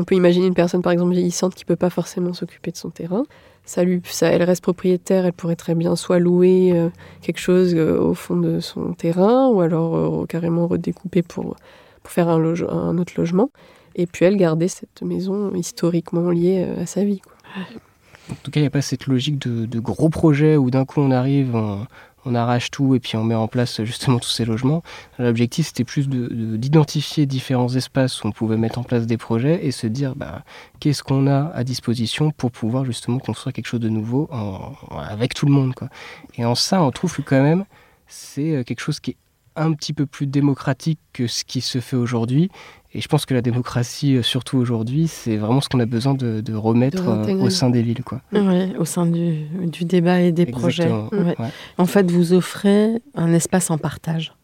[0.04, 3.24] peut imaginer une personne, par exemple, vieillissante qui peut pas forcément s'occuper de son terrain.
[3.76, 6.90] Elle reste propriétaire, elle pourrait très bien soit louer euh,
[7.22, 11.56] quelque chose euh, au fond de son terrain, ou alors euh, carrément redécouper pour,
[12.06, 13.50] faire un, autre logement.
[13.96, 17.22] Et puis elle garder cette maison historiquement liée à sa vie.
[18.30, 21.00] En tout cas, il n'y a pas cette logique de, gros projets où d'un coup
[21.00, 21.56] on arrive,
[22.24, 24.82] on arrache tout et puis on met en place justement tous ces logements.
[25.18, 29.70] L'objectif, c'était plus d'identifier différents espaces où on pouvait mettre en place des projets et
[29.70, 30.42] se dire bah,
[30.80, 34.28] qu'est-ce qu'on a à disposition pour pouvoir justement construire quelque chose de nouveau
[34.90, 35.74] avec tout le monde.
[36.36, 37.64] Et en ça, on trouve que quand même,
[38.06, 39.16] c'est euh, quelque chose qui est
[39.56, 42.50] un petit peu plus démocratique que ce qui se fait aujourd'hui
[42.94, 46.14] et je pense que la démocratie, euh, surtout aujourd'hui, c'est vraiment ce qu'on a besoin
[46.14, 48.04] de, remettre euh, au sein des villes.
[48.04, 48.20] Quoi.
[48.78, 49.48] au sein du,
[49.84, 50.90] débat et des projets.
[51.76, 54.34] En fait, vous offrez un espace en partage.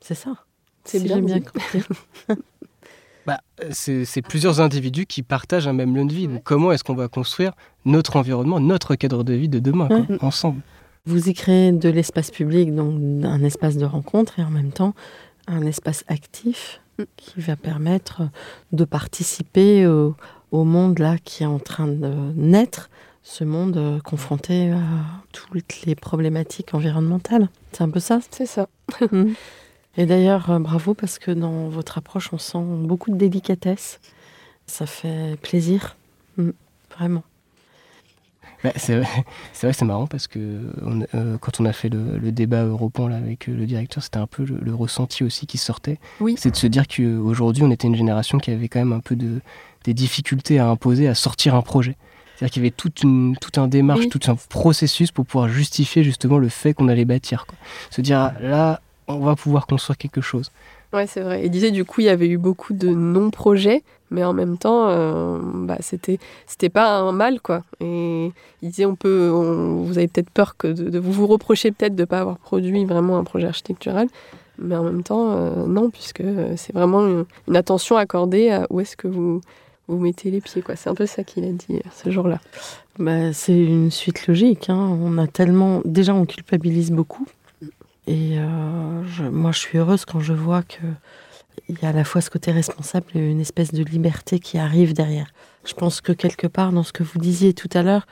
[0.00, 0.32] C'est ça
[0.84, 1.40] C'est bien, bien
[3.26, 6.28] bah, c'est plusieurs individus qui partagent un même lieu de vie.
[6.28, 7.52] Donc, comment est-ce qu'on va construire
[7.84, 9.88] notre environnement, notre cadre de vie de demain,
[10.20, 10.62] ensemble?
[11.06, 14.94] Vous y créez de l'espace public, donc un espace de rencontre, et en même temps
[15.46, 16.80] un espace actif
[17.16, 18.22] qui va permettre
[18.72, 20.14] de participer au,
[20.52, 22.88] monde là qui est en train de naître,
[23.24, 24.78] ce monde euh, confronté à
[25.32, 27.48] toutes les problématiques environnementales.
[27.72, 28.68] C'est un peu ça C'est ça.
[29.10, 29.32] Mm.
[29.96, 34.00] Et d'ailleurs, euh, bravo parce que dans votre approche, on sent beaucoup de délicatesse.
[34.66, 35.96] Ça fait plaisir,
[36.36, 36.50] mm.
[36.96, 37.22] vraiment.
[38.64, 42.64] Bah, c'est vrai, c'est c'est marrant parce que euh, quand on a fait le, débat
[42.64, 45.98] européen là, avec euh, le directeur, c'était un peu le, ressenti aussi qui sortait.
[46.18, 46.34] Oui.
[46.38, 49.16] C'est de se dire qu'aujourd'hui, on était une génération qui avait quand même un peu
[49.16, 49.40] de,
[49.84, 51.96] des difficultés à imposer, à sortir un projet.
[52.34, 56.02] C'est-à-dire qu'il y avait toute une, tout un démarche, tout un processus pour pouvoir justifier
[56.02, 57.46] justement le fait qu'on allait bâtir.
[57.46, 57.56] Quoi.
[57.90, 60.50] Se dire, ah, là, on va pouvoir construire quelque chose.
[60.94, 61.44] Ouais, c'est vrai.
[61.44, 64.88] Il disait du coup, il y avait eu beaucoup de non-projets, mais en même temps,
[64.90, 67.64] euh, bah, c'était c'était pas un mal, quoi.
[67.80, 68.30] Et
[68.62, 72.02] il disait, on peut, vous avez peut-être peur que de, vous vous reprocher peut-être de
[72.02, 74.06] ne pas avoir produit vraiment un projet architectural,
[74.58, 76.22] mais en même temps, euh, non, puisque
[76.54, 77.04] c'est vraiment
[77.48, 79.40] une, attention accordée à où est-ce que vous
[79.88, 80.76] vous mettez les pieds, quoi.
[80.76, 82.38] C'est un peu ça qu'il a dit euh, ce jour-là.
[83.00, 84.70] Bah, c'est une suite logique.
[84.70, 84.96] Hein.
[85.02, 87.26] On a tellement, déjà, on culpabilise beaucoup
[88.06, 92.20] et euh, moi, je suis heureuse quand je vois qu'il y a à la fois
[92.20, 95.28] ce côté responsable et une espèce de liberté qui arrive derrière.
[95.64, 98.06] Je pense que quelque part, dans ce que vous disiez tout à l'heure,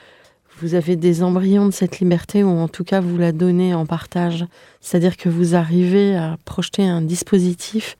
[0.60, 3.84] vous avez des embryons de cette liberté, ou en tout cas vous la donnez en
[3.84, 4.46] partage.
[4.80, 7.96] C'est-à-dire que vous arrivez à projeter un dispositif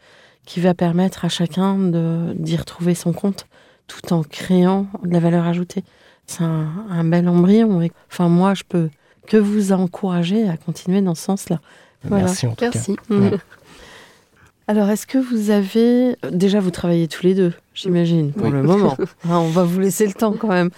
[0.47, 1.77] qui va permettre à chacun
[2.35, 3.47] d'y retrouver son compte,
[3.87, 5.85] tout en créant de la valeur ajoutée.
[6.27, 7.89] C'est un, bel embryon.
[8.11, 8.89] Enfin, moi, je peux
[9.27, 11.61] que vous encourager à continuer dans ce sens-là.
[12.09, 12.97] Merci en tout Merci.
[12.97, 13.15] cas.
[14.69, 16.17] Alors, est-ce que vous avez...
[16.31, 18.97] Déjà, vous travaillez tous les deux, j'imagine, pour le moment.
[19.25, 20.71] Hein, on va vous laisser le temps quand même.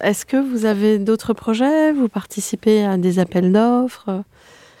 [0.00, 1.92] Est-ce que vous avez d'autres projets?
[1.92, 4.22] Vous participez à des appels d'offres?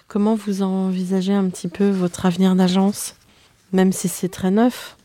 [0.08, 3.16] Comment vous envisagez un petit peu votre avenir d'agence,
[3.72, 4.96] même si c'est très neuf?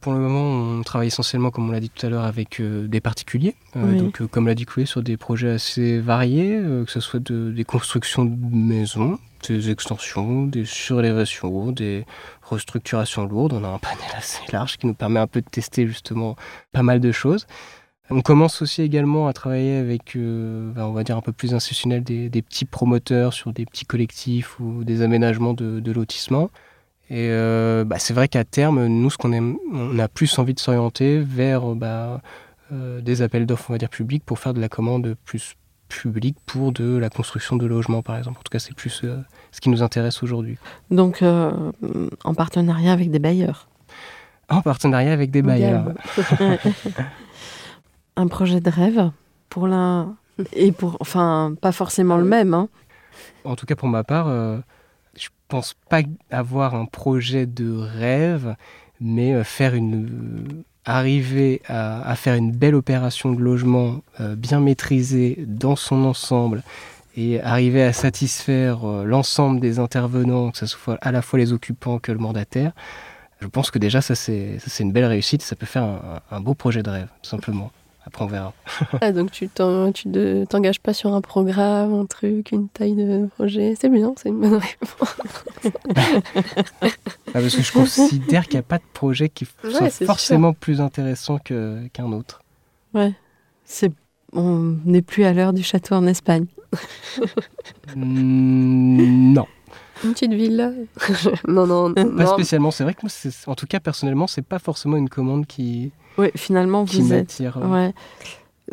[0.00, 2.88] Pour le moment, on travaille essentiellement, comme on l'a dit tout à l'heure, avec euh,
[2.88, 3.54] des particuliers.
[3.76, 7.20] Euh, donc, euh, comme l'a dit Chloé, sur des projets assez variés, que ce soit
[7.20, 12.06] des constructions de maisons, des extensions, des surélévations, des
[12.42, 13.52] restructurations lourdes.
[13.52, 16.34] On a un panel assez large qui nous permet un peu de tester justement
[16.72, 17.46] pas mal de choses.
[18.08, 22.02] On commence aussi également à travailler avec, ben, on va dire un peu plus institutionnel,
[22.02, 26.50] des, petits promoteurs sur des petits collectifs ou des aménagements de, de lotissement.
[27.10, 30.54] Et euh, bah, c'est vrai qu'à terme, nous, ce qu'on aime, on a plus envie
[30.54, 32.20] de s'orienter vers bah,
[32.72, 35.56] euh, des appels d'offres, on va dire publics, pour faire de la commande plus
[35.88, 38.38] publique pour de la construction de logements, par exemple.
[38.38, 39.18] En tout cas, c'est plus euh,
[39.50, 40.56] ce qui nous intéresse aujourd'hui.
[40.92, 43.68] Donc, en partenariat avec des bailleurs.
[44.48, 45.92] En partenariat avec des bailleurs.
[48.16, 49.10] Un projet de rêve
[49.48, 50.14] pour l'un
[50.52, 52.54] et pour, enfin, pas forcément le même.
[52.54, 52.68] Hein.
[53.44, 54.28] En tout cas, pour ma part
[55.20, 58.56] je pense pas avoir un projet de rêve,
[59.00, 64.60] mais euh, faire une euh, arriver à, faire une belle opération de logement euh, bien
[64.60, 66.62] maîtrisée dans son ensemble
[67.16, 71.98] et arriver à satisfaire l'ensemble des intervenants, que ce soit à la fois les occupants
[71.98, 72.72] que le mandataire,
[73.40, 76.82] je pense que déjà ça c'est une belle réussite, ça peut faire un beau projet
[76.82, 77.70] de rêve, simplement.
[78.04, 78.54] Après, on verra.
[79.00, 83.74] ah, donc, tu t'engages pas sur un programme, un truc, une taille de projet.
[83.78, 85.16] C'est bien, c'est une bonne réponse.
[87.32, 90.80] Ah, parce que je considère qu'il n'y a pas de projet qui soit forcément plus
[90.80, 92.42] intéressant qu'un autre.
[92.92, 93.12] Ouais.
[93.64, 93.92] C'est,
[94.32, 96.46] on n'est plus à l'heure du château en Espagne.
[97.94, 99.46] Hmm, non.
[100.02, 100.72] Une petite villa
[101.48, 102.70] Non, non, Pas spécialement.
[102.70, 103.10] C'est vrai que moi,
[103.46, 107.42] en tout cas, personnellement, c'est pas forcément une commande qui oui, finalement, vous êtes.
[107.56, 107.92] Ouais.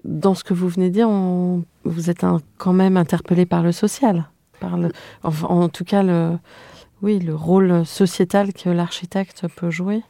[0.04, 2.26] Dans ce que vous venez de dire, vous êtes
[2.58, 4.30] quand même interpellé par le social.
[4.60, 4.92] Par le,
[5.24, 6.38] en tout cas, le,
[7.02, 10.02] oui, le rôle sociétal que l'architecte peut jouer.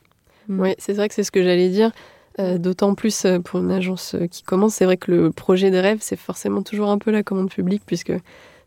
[0.48, 0.60] Hmm.
[0.60, 1.92] Oui, c'est vrai que c'est ce que j'allais dire.
[2.40, 5.72] Euh, d'autant plus euh, pour une agence euh, qui commence, c'est vrai que le projet
[5.72, 8.14] de rêve, c'est forcément toujours un peu la commande publique, puisque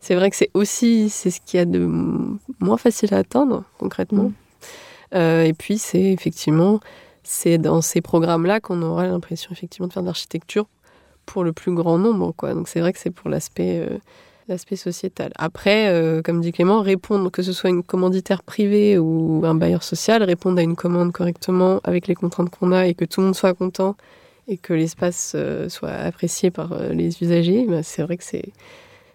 [0.01, 1.87] c'est vrai que c'est aussi c'est ce qu'il y a de
[2.59, 4.31] moins facile à atteindre concrètement.
[5.13, 5.19] Hmm.
[5.19, 6.79] et puis c'est effectivement
[7.23, 10.67] c'est dans ces programmes-là qu'on aura l'impression effectivement de faire de l'architecture
[11.25, 12.33] pour le plus grand nombre.
[12.35, 12.53] Quoi.
[12.53, 13.97] Donc c'est vrai que c'est pour l'aspect euh,
[14.47, 15.31] l'aspect sociétal.
[15.35, 19.83] Après, euh, comme dit Clément, répondre, que ce soit une commanditaire privée ou un bailleur
[19.83, 23.27] social, répondre à une commande correctement avec les contraintes qu'on a et que tout le
[23.27, 23.95] monde soit content
[24.47, 28.51] et que l'espace euh, soit apprécié par les usagers, bah, c'est vrai que c'est,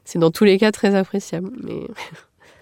[0.04, 1.50] c'est dans tous les cas très appréciable.
[1.62, 1.82] Mais...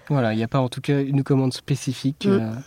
[0.08, 2.26] voilà, il n'y a pas en tout cas une commande spécifique.
[2.26, 2.62] Mm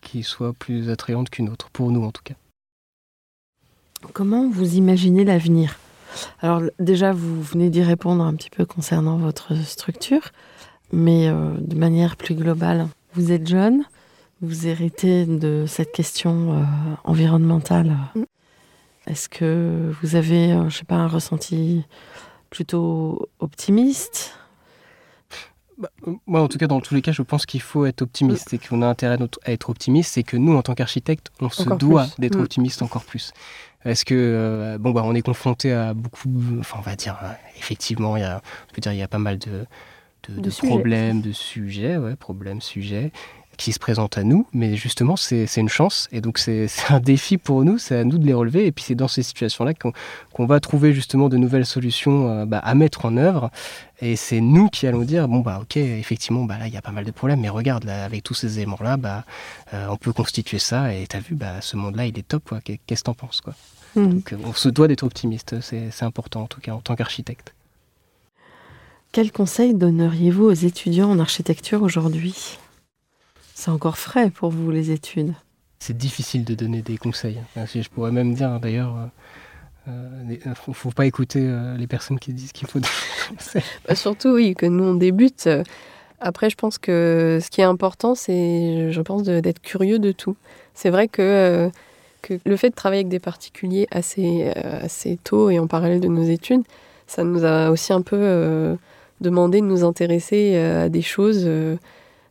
[0.00, 2.34] qui soit plus attrayante qu'une autre, pour nous en tout cas.
[4.12, 5.78] Comment vous imaginez l'avenir?
[6.40, 10.30] Alors déjà, vous venez d'y répondre un petit peu concernant votre structure,
[10.92, 13.84] mais euh, de manière plus globale, vous êtes jeune,
[14.40, 16.64] vous héritez de cette question euh,
[17.04, 17.96] environnementale.
[19.06, 21.84] Est-ce que vous avez, euh, je sais pas, un ressenti
[22.50, 24.34] plutôt optimiste?
[25.78, 28.02] Bah, euh, moi, en tout cas, dans tous les cas, je pense qu'il faut être
[28.02, 30.14] optimiste et qu'on a intérêt à être optimiste.
[30.14, 32.42] C'est que nous, en tant qu'architectes, on se doit d'être mm.
[32.42, 33.32] optimiste encore plus.
[33.84, 37.30] Est-ce que euh, bon bah on est confronté à beaucoup, enfin on va dire euh,
[37.56, 39.66] effectivement il y a, on peut dire il y a pas mal de,
[40.28, 43.12] de, problèmes, de sujets, ouais, problèmes, sujets
[43.58, 46.08] qui se présentent à nous, mais justement, c'est une chance.
[46.12, 48.64] Et donc, c'est un défi pour nous, c'est à nous de les relever.
[48.66, 52.58] Et puis, c'est dans ces situations-là qu'on va trouver justement de nouvelles solutions euh, bah,
[52.58, 53.50] à mettre en œuvre.
[54.00, 56.82] Et c'est nous qui allons dire bon, bah, ok, effectivement, bah, là, il y a
[56.82, 59.24] pas mal de problèmes, mais regarde, là, avec tous ces éléments-là, bah,
[59.74, 60.94] euh, on peut constituer ça.
[60.94, 62.54] Et tu as vu, bah, ce monde-là, il est top.
[62.64, 63.54] Qu'est-ce que tu en penses quoi?
[63.96, 64.08] Mmh.
[64.08, 65.56] Donc, euh, on se doit d'être optimiste.
[65.60, 67.52] C'est important, en tout cas, en tant qu'architecte.
[69.10, 72.58] Quel conseil donneriez-vous aux étudiants en architecture aujourd'hui?
[73.58, 75.34] C'est encore frais pour vous, les études
[75.80, 77.38] C'est difficile de donner des conseils.
[77.56, 79.10] Je pourrais même dire, d'ailleurs,
[79.88, 82.86] il euh, ne euh, faut, pas écouter euh, les personnes qui disent qu'il faut des
[83.28, 83.64] conseils.
[83.88, 85.48] Bah, surtout, oui, que nous, on débute.
[86.20, 90.36] Après, je pense que ce qui est important, c'est, je pense, d'être curieux de tout.
[90.74, 91.68] C'est vrai que,
[92.22, 96.08] que le fait de travailler avec des particuliers assez, assez tôt et en parallèle de
[96.08, 96.62] nos études,
[97.08, 98.76] ça nous a aussi un peu
[99.20, 101.48] demandé de nous intéresser à des choses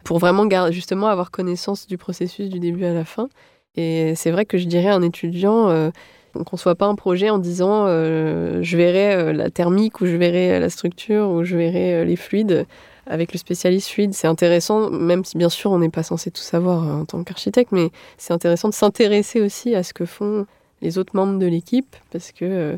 [0.04, 3.30] pour vraiment justement avoir connaissance du processus du début à la fin.
[3.76, 5.91] Et c'est vrai que je dirais à un étudiant, euh,
[6.34, 10.16] qu'on conçoit pas un projet en disant euh, je verrai euh, la thermique ou je
[10.16, 12.66] verrai la structure ou je verrai les fluides.
[13.10, 16.41] Avec le spécialiste fluide, c'est intéressant, même si bien sûr on n'est pas censé tout
[16.41, 20.45] savoir en tant qu'architecte, mais c'est intéressant de s'intéresser aussi à ce que font
[20.82, 22.78] les autres membres de l'équipe, parce que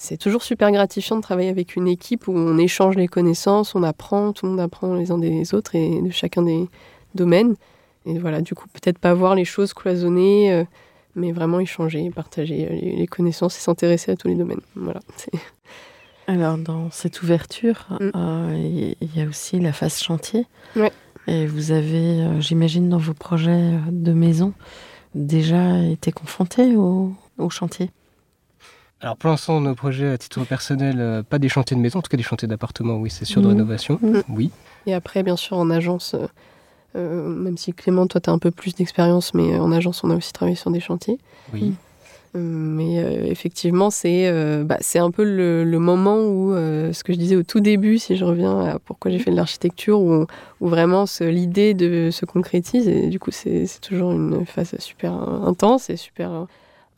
[0.00, 3.82] c'est toujours super gratifiant de travailler avec une équipe où on échange les connaissances, on
[3.82, 6.70] apprend, tout le monde apprend les uns des autres et de chacun des
[7.14, 7.54] domaines.
[8.06, 10.64] Et voilà, du coup, peut-être pas voir les choses cloisonnées, euh,
[11.16, 14.62] mais vraiment échanger, partager euh, les, connaissances et s'intéresser à tous les domaines.
[14.74, 15.00] Voilà.
[16.26, 18.10] Alors, dans cette ouverture, mm.
[18.14, 20.46] euh, il y a aussi la phase chantier.
[20.76, 20.92] Ouais.
[21.26, 24.54] Et vous avez, j'imagine, dans vos projets de maison,
[25.14, 27.12] déjà été confronté au,
[27.50, 27.90] chantier?
[29.00, 32.10] Alors pour l'instant, nos projets à titre personnel, pas des chantiers de maison, en tout
[32.10, 33.50] cas des chantiers d'appartement, oui, c'est sûr, de mm.
[33.50, 34.20] rénovation, mm.
[34.28, 34.50] oui.
[34.86, 36.14] Et après, bien sûr, en agence,
[36.96, 40.10] euh, même si Clément, toi, tu as un peu plus d'expérience, mais en agence, on
[40.10, 41.18] a aussi travaillé sur des chantiers.
[41.52, 41.74] Oui.
[42.36, 44.30] Euh, mais euh, effectivement, c'est
[44.64, 48.24] bah, un peu le, moment où, ce que je disais au tout début, si je
[48.24, 50.26] reviens à pourquoi j'ai fait de l'architecture, où,
[50.60, 52.88] où, vraiment l'idée de se concrétise.
[52.88, 56.46] Et du coup, c'est toujours une phase super intense et super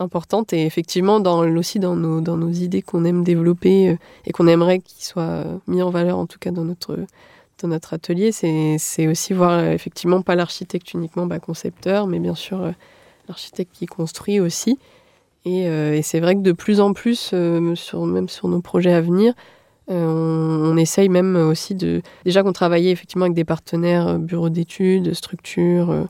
[0.02, 0.52] importante.
[0.52, 3.96] Et effectivement, dans, aussi dans nos, dans nos idées qu'on aime développer
[4.26, 6.98] et qu'on aimerait qu'ils soient mis en valeur, en tout cas dans notre
[7.66, 12.60] notre atelier, c'est aussi voir euh, effectivement pas l'architecte uniquement bah, concepteur, mais bien sûr
[12.62, 12.70] euh,
[13.28, 14.78] l'architecte qui construit aussi.
[15.46, 19.34] Euh, et, c'est vrai que de plus en plus, même sur nos projets à venir,
[19.88, 22.00] on, essaye même aussi de...
[22.24, 26.06] Déjà qu'on travaillait effectivement avec des partenaires, bureaux d'études, structures,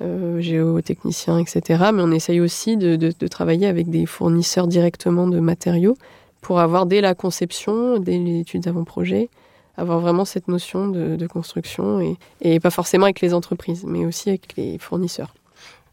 [0.00, 1.90] géotechniciens, etc.
[1.94, 5.96] Mais on essaye aussi de, travailler avec des fournisseurs directement de matériaux
[6.40, 9.30] pour avoir dès la conception, dès les études d'avant-projet,
[9.76, 14.56] avoir vraiment cette notion de, construction et, pas forcément avec les entreprises, mais aussi avec
[14.56, 15.34] les fournisseurs.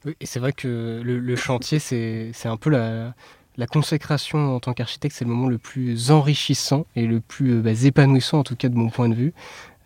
[0.05, 3.13] Oui, et c'est vrai que le, chantier, c'est un peu la,
[3.57, 7.61] la consécration en tant qu'architecte, c'est le moment le plus enrichissant et le plus euh,
[7.61, 9.33] bah, épanouissant, en tout cas de mon point de vue.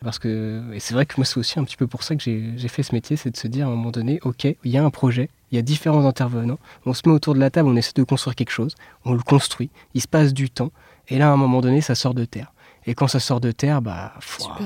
[0.04, 2.22] Parce que, et c'est vrai que moi, c'est aussi un petit peu pour ça que
[2.22, 4.78] j'ai fait ce métier, c'est de se dire à un moment donné, OK, il y
[4.78, 7.68] a un projet, il y a différents intervenants, on se met autour de la table,
[7.70, 8.76] on essaie de construire quelque chose,
[9.06, 10.72] on le construit, il se passe du temps,
[11.10, 12.52] et là, à un moment donné, ça sort de terre.
[12.90, 14.14] Et quand ça sort de terre, bah,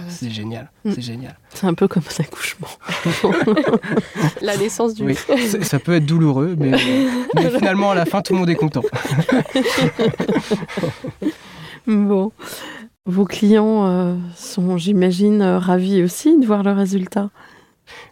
[0.07, 0.71] c'est génial.
[0.85, 0.91] Mm.
[0.93, 1.39] C'est génial.
[1.49, 2.67] C'est un peu comme un accouchement.
[4.41, 5.03] la naissance du.
[5.03, 5.15] Oui,
[5.63, 6.77] ça peut être douloureux, mais,
[7.57, 8.83] finalement, à la fin, tout le monde est content.
[11.87, 12.31] bon.
[13.05, 17.29] Vos clients euh, sont, j'imagine, euh, ravis aussi de voir le résultat.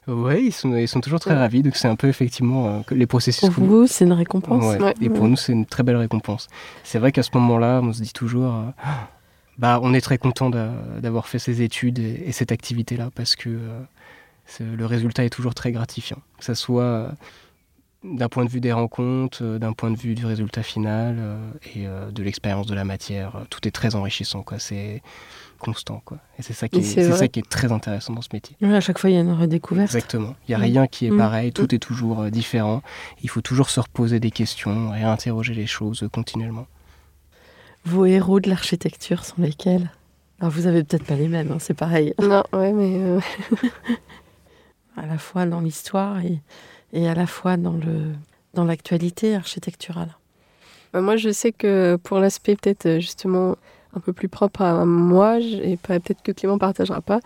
[0.08, 1.62] Oui, ils sont, ils sont toujours très ravis.
[1.62, 3.50] Donc, c'est un peu effectivement euh, les processus.
[3.50, 4.76] Pour vous, c'est une récompense.
[5.00, 6.48] Et pour nous, c'est une très belle récompense.
[6.84, 8.64] C'est vrai qu'à ce moment-là, on se dit toujours
[9.60, 14.76] bah, on est très content d'avoir fait ces études et, cette activité-là parce que euh,
[14.76, 16.20] le résultat est toujours très gratifiant.
[16.38, 17.10] Que ce soit euh,
[18.04, 21.18] d'un point de vue des rencontres, euh, d'un point de vue du résultat final
[21.76, 24.44] et de l'expérience de la matière, tout est très enrichissant.
[24.58, 25.02] C'est
[25.60, 26.02] constant.
[26.06, 26.18] Quoi.
[26.38, 28.56] Et c'est ça, qui est, ça qui est très intéressant dans ce métier.
[28.62, 29.94] à chaque fois, il y a une redécouverte.
[29.94, 30.36] Exactement.
[30.48, 30.72] Il n'y a mm.
[30.72, 31.18] rien qui est mm.
[31.18, 32.82] pareil, tout est toujours différent.
[33.22, 36.68] Il faut toujours se reposer des questions, réinterroger les choses continuellement.
[37.86, 39.90] Vos héros de l'architecture sont lesquels?
[40.40, 42.14] Alors vous avez peut-être pas les mêmes, hein, c'est pareil.
[42.22, 43.20] Non, ouais, mais euh,
[44.98, 46.40] à la fois dans l'histoire et,
[46.94, 48.14] et, à la fois dans le
[48.56, 50.16] dans l'actualité architecturale.
[50.92, 53.56] Bah, moi, je sais que pour l'aspect peut-être justement
[53.96, 57.20] un peu plus propre à moi, et peut-être que Clément partagera pas.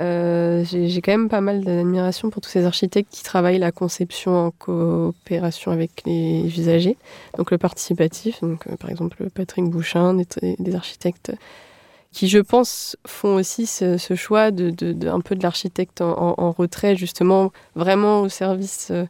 [0.00, 4.36] Euh, j'ai quand même pas mal d'admiration pour tous ces architectes qui travaillent la conception
[4.36, 6.96] en coopération avec les usagers,
[7.38, 10.14] donc le participatif, donc euh, par exemple Patrick Bouchin,
[10.58, 11.32] des, architectes
[12.12, 17.52] qui, je pense, font aussi ce, choix de, un peu de l'architecte en, retrait, justement,
[17.76, 19.04] vraiment au service euh,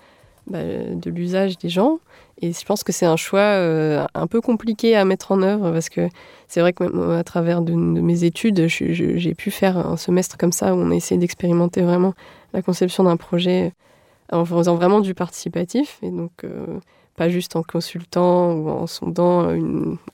[0.47, 1.99] bah, de l'usage des gens.
[2.43, 5.71] Et je pense que c'est un choix euh, un peu compliqué à mettre en œuvre
[5.71, 6.09] parce que
[6.49, 10.53] c'est vrai que même à travers de, mes études, j'ai pu faire un semestre comme
[10.53, 12.15] ça où on a essayé d'expérimenter vraiment
[12.55, 13.73] la conception d'un projet
[14.33, 16.79] en faisant vraiment du participatif et donc euh,
[17.17, 19.49] pas juste en consultant ou en sondant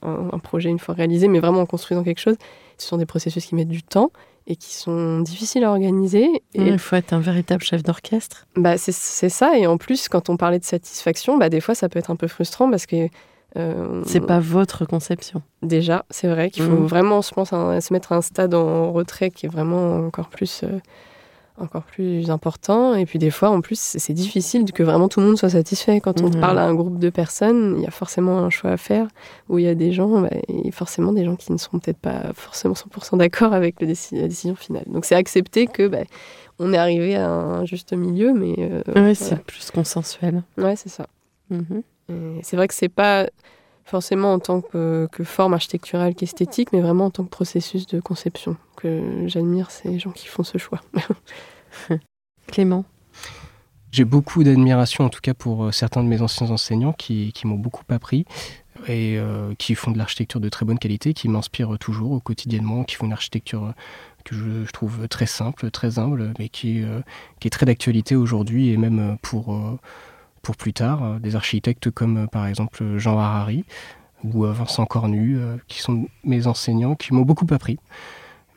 [0.03, 2.37] un, projet une fois réalisé, mais vraiment en construisant quelque chose.
[2.79, 4.11] Ce sont des processus qui mettent du temps
[4.47, 6.43] et qui sont difficiles à organiser.
[6.55, 8.47] Et il faut être un véritable chef d'orchestre.
[8.55, 8.93] Bah, c'est
[9.29, 9.59] ça.
[9.59, 12.17] Et en plus, quand on parlait de satisfaction, bah, des fois, ça peut être un
[12.17, 13.09] peu frustrant parce que.
[13.57, 15.41] Euh, c'est pas votre conception.
[15.63, 16.87] Déjà, c'est vrai qu'il faut mmh.
[16.87, 20.63] vraiment, je pense, se mettre à un stade en retrait qui est vraiment encore plus
[20.63, 20.79] euh,
[21.59, 22.95] encore plus important.
[22.95, 26.01] Et puis des fois, en plus, c'est difficile que vraiment tout le monde soit satisfait.
[26.01, 26.41] Quand on Mhm.
[26.41, 29.09] parle à un groupe de personnes, il y a forcément un choix à faire
[29.49, 31.99] où il y a des gens, bah, et forcément des gens qui ne seront peut-être
[31.99, 34.85] pas forcément 100% d'accord avec le la décision finale.
[34.87, 36.05] Donc c'est accepter que bah,
[36.59, 40.43] on est arrivé à un juste milieu, mais euh, Oui, c'est plus consensuel.
[40.59, 41.07] ouais, c'est ça.
[41.51, 41.83] Mhm.
[42.43, 43.27] C'est vrai que c'est pas
[43.87, 48.01] forcément en tant que, que forme architecturale qu'esthétique, mais vraiment en tant que processus de
[48.01, 50.81] conception que j'admire ces gens qui font ce choix.
[52.49, 52.85] Clément.
[53.93, 57.47] J'ai beaucoup d'admiration, en tout cas pour euh, certains de mes anciens enseignants qui, qui
[57.47, 58.27] m'ont beaucoup appris
[58.89, 62.85] et euh, qui font de l'architecture de très bonne qualité, qui m'inspirent toujours au quotidiennement,
[62.85, 63.73] qui font une architecture euh,
[64.25, 67.01] que je, je trouve très simple, très humble, mais qui, euh,
[67.41, 69.79] qui est très d'actualité aujourd'hui et même pour, euh,
[70.47, 71.03] pour plus tard.
[71.05, 73.65] Euh, Des architectes comme euh, par exemple Jean Harari
[74.25, 75.39] ou euh, Vincent Cornu,
[75.69, 77.79] qui sont mes enseignants, qui m'ont beaucoup appris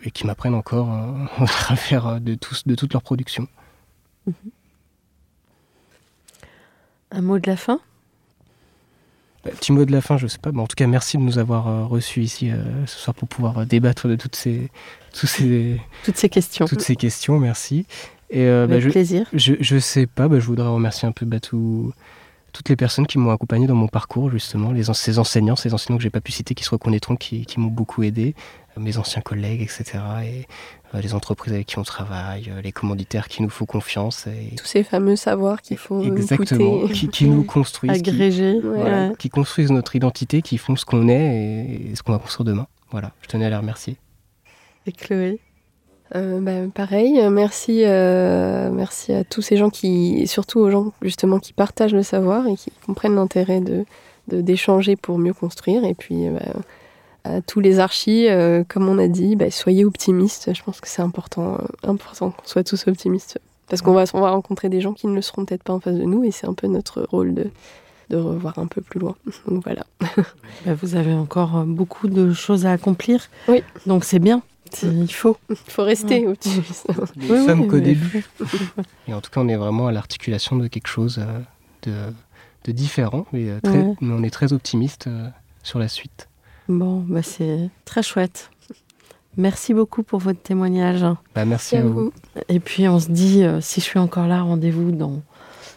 [0.04, 0.88] et qui m'apprennent encore
[1.42, 3.48] au travers de, tous, de toute leur production.
[7.12, 7.80] Un mot de la fin?
[9.44, 11.38] Bah, Petit mot de la fin, je sais pas, en tout cas, merci de nous
[11.38, 14.70] avoir euh, reçus ici euh, ce soir pour pouvoir euh, débattre de toutes ces,
[15.14, 16.66] tous ces, Toutes ces questions.
[16.66, 17.40] toutes ces questions.
[17.40, 17.86] Merci.
[18.32, 19.28] Et euh, bah, Avec je, plaisir.
[19.34, 21.92] je, je sais pas, bah, je voudrais remercier un peu bah, tout-
[22.52, 25.98] toutes les personnes qui m'ont accompagné dans mon parcours, justement, les, ces enseignants, ces enseignants
[25.98, 28.34] que j'ai pas pu citer, qui se reconnaîtront, qui, qui m'ont beaucoup aidé,
[28.78, 30.00] euh, mes anciens collègues, etc.
[30.26, 30.46] Et
[30.96, 34.26] euh, les entreprises avec qui on travaille, euh, les commanditaires qui nous font confiance.
[34.26, 36.94] Et, Tous ces fameux savoirs qu'il faut exactement, écouter.
[36.94, 38.54] qui, qui nous construisent, qui, Agrégé.
[38.54, 38.60] Ouais.
[38.62, 39.16] voilà, ouais.
[39.20, 41.14] qui construisent notre identité, qui font ce qu'on est
[41.68, 42.66] et, et ce qu'on va construire demain.
[42.92, 43.96] Voilà, je tenais à les remercier.
[44.88, 45.40] Et Chloé?
[46.16, 51.40] Euh, bah, pareil, merci, euh, merci à tous ces gens qui, surtout aux gens justement
[51.40, 53.86] qui partagent le savoir et qui comprennent l'intérêt de
[54.32, 55.84] d'échanger pour mieux construire.
[55.86, 56.60] Et puis euh, bah,
[57.24, 60.52] à tous les archis, euh, comme on a dit, bah, soyez optimistes.
[60.54, 64.32] Je pense que c'est important, important qu'on soit tous optimistes parce qu'on va on va
[64.32, 66.48] rencontrer des gens qui ne le seront peut-être pas en face de nous et c'est
[66.48, 67.48] un peu notre rôle de
[68.10, 69.16] de revoir un peu plus loin.
[69.48, 69.86] Donc voilà.
[70.66, 73.30] Vous avez encore beaucoup de choses à accomplir.
[73.48, 73.64] Oui.
[73.86, 74.42] Donc c'est bien.
[74.84, 75.38] Il faut.
[75.50, 76.88] Il faut rester optimiste.
[77.16, 78.26] Nous Oui, sommes qu'au mais- début.
[79.08, 81.40] Et en tout cas, on est vraiment à l'articulation de quelque chose euh,
[81.84, 82.14] de,
[82.66, 83.96] de différent, mais, euh, très, Ouais.
[84.02, 85.28] mais on est très optimiste euh,
[85.64, 86.28] sur la suite.
[86.68, 88.52] Bon, bah c'est très chouette.
[89.38, 91.06] Merci beaucoup pour votre témoignage.
[91.34, 92.12] Bah, merci à vous.
[92.50, 95.22] Et puis on se dit, euh, si je suis encore là, rendez-vous dans,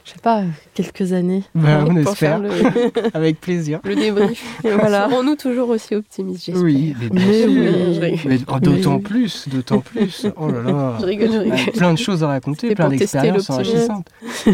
[0.04, 0.42] je sais pas,
[0.74, 1.44] quelques années.
[1.54, 2.50] Bah, on espère, le,
[3.14, 3.80] avec plaisir.
[3.84, 4.44] le débrief.
[4.62, 5.08] Voilà.
[5.08, 6.62] Serons-nous toujours aussi optimistes, j'espère.
[6.62, 8.20] Oui, mais Mais oui.
[8.26, 9.02] Mais oh, d'autant Oui.
[9.02, 10.26] plus, d'autant plus.
[10.36, 10.96] Oh là là.
[11.00, 11.72] Je rigole, je rigole.
[11.72, 14.08] Plein de choses à raconter, plein d'expériences enrichissantes.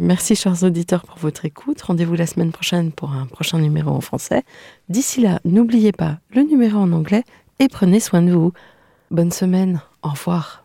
[0.00, 1.80] Merci chers auditeurs pour votre écoute.
[1.82, 4.44] Rendez-vous la semaine prochaine pour un prochain numéro en français.
[4.88, 7.24] D'ici là, n'oubliez pas le numéro en anglais
[7.58, 8.52] et prenez soin de vous.
[9.10, 9.80] Bonne semaine.
[10.02, 10.64] Au revoir.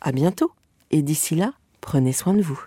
[0.00, 0.52] À bientôt,
[0.90, 2.60] et d'ici là, prenez soin de vous.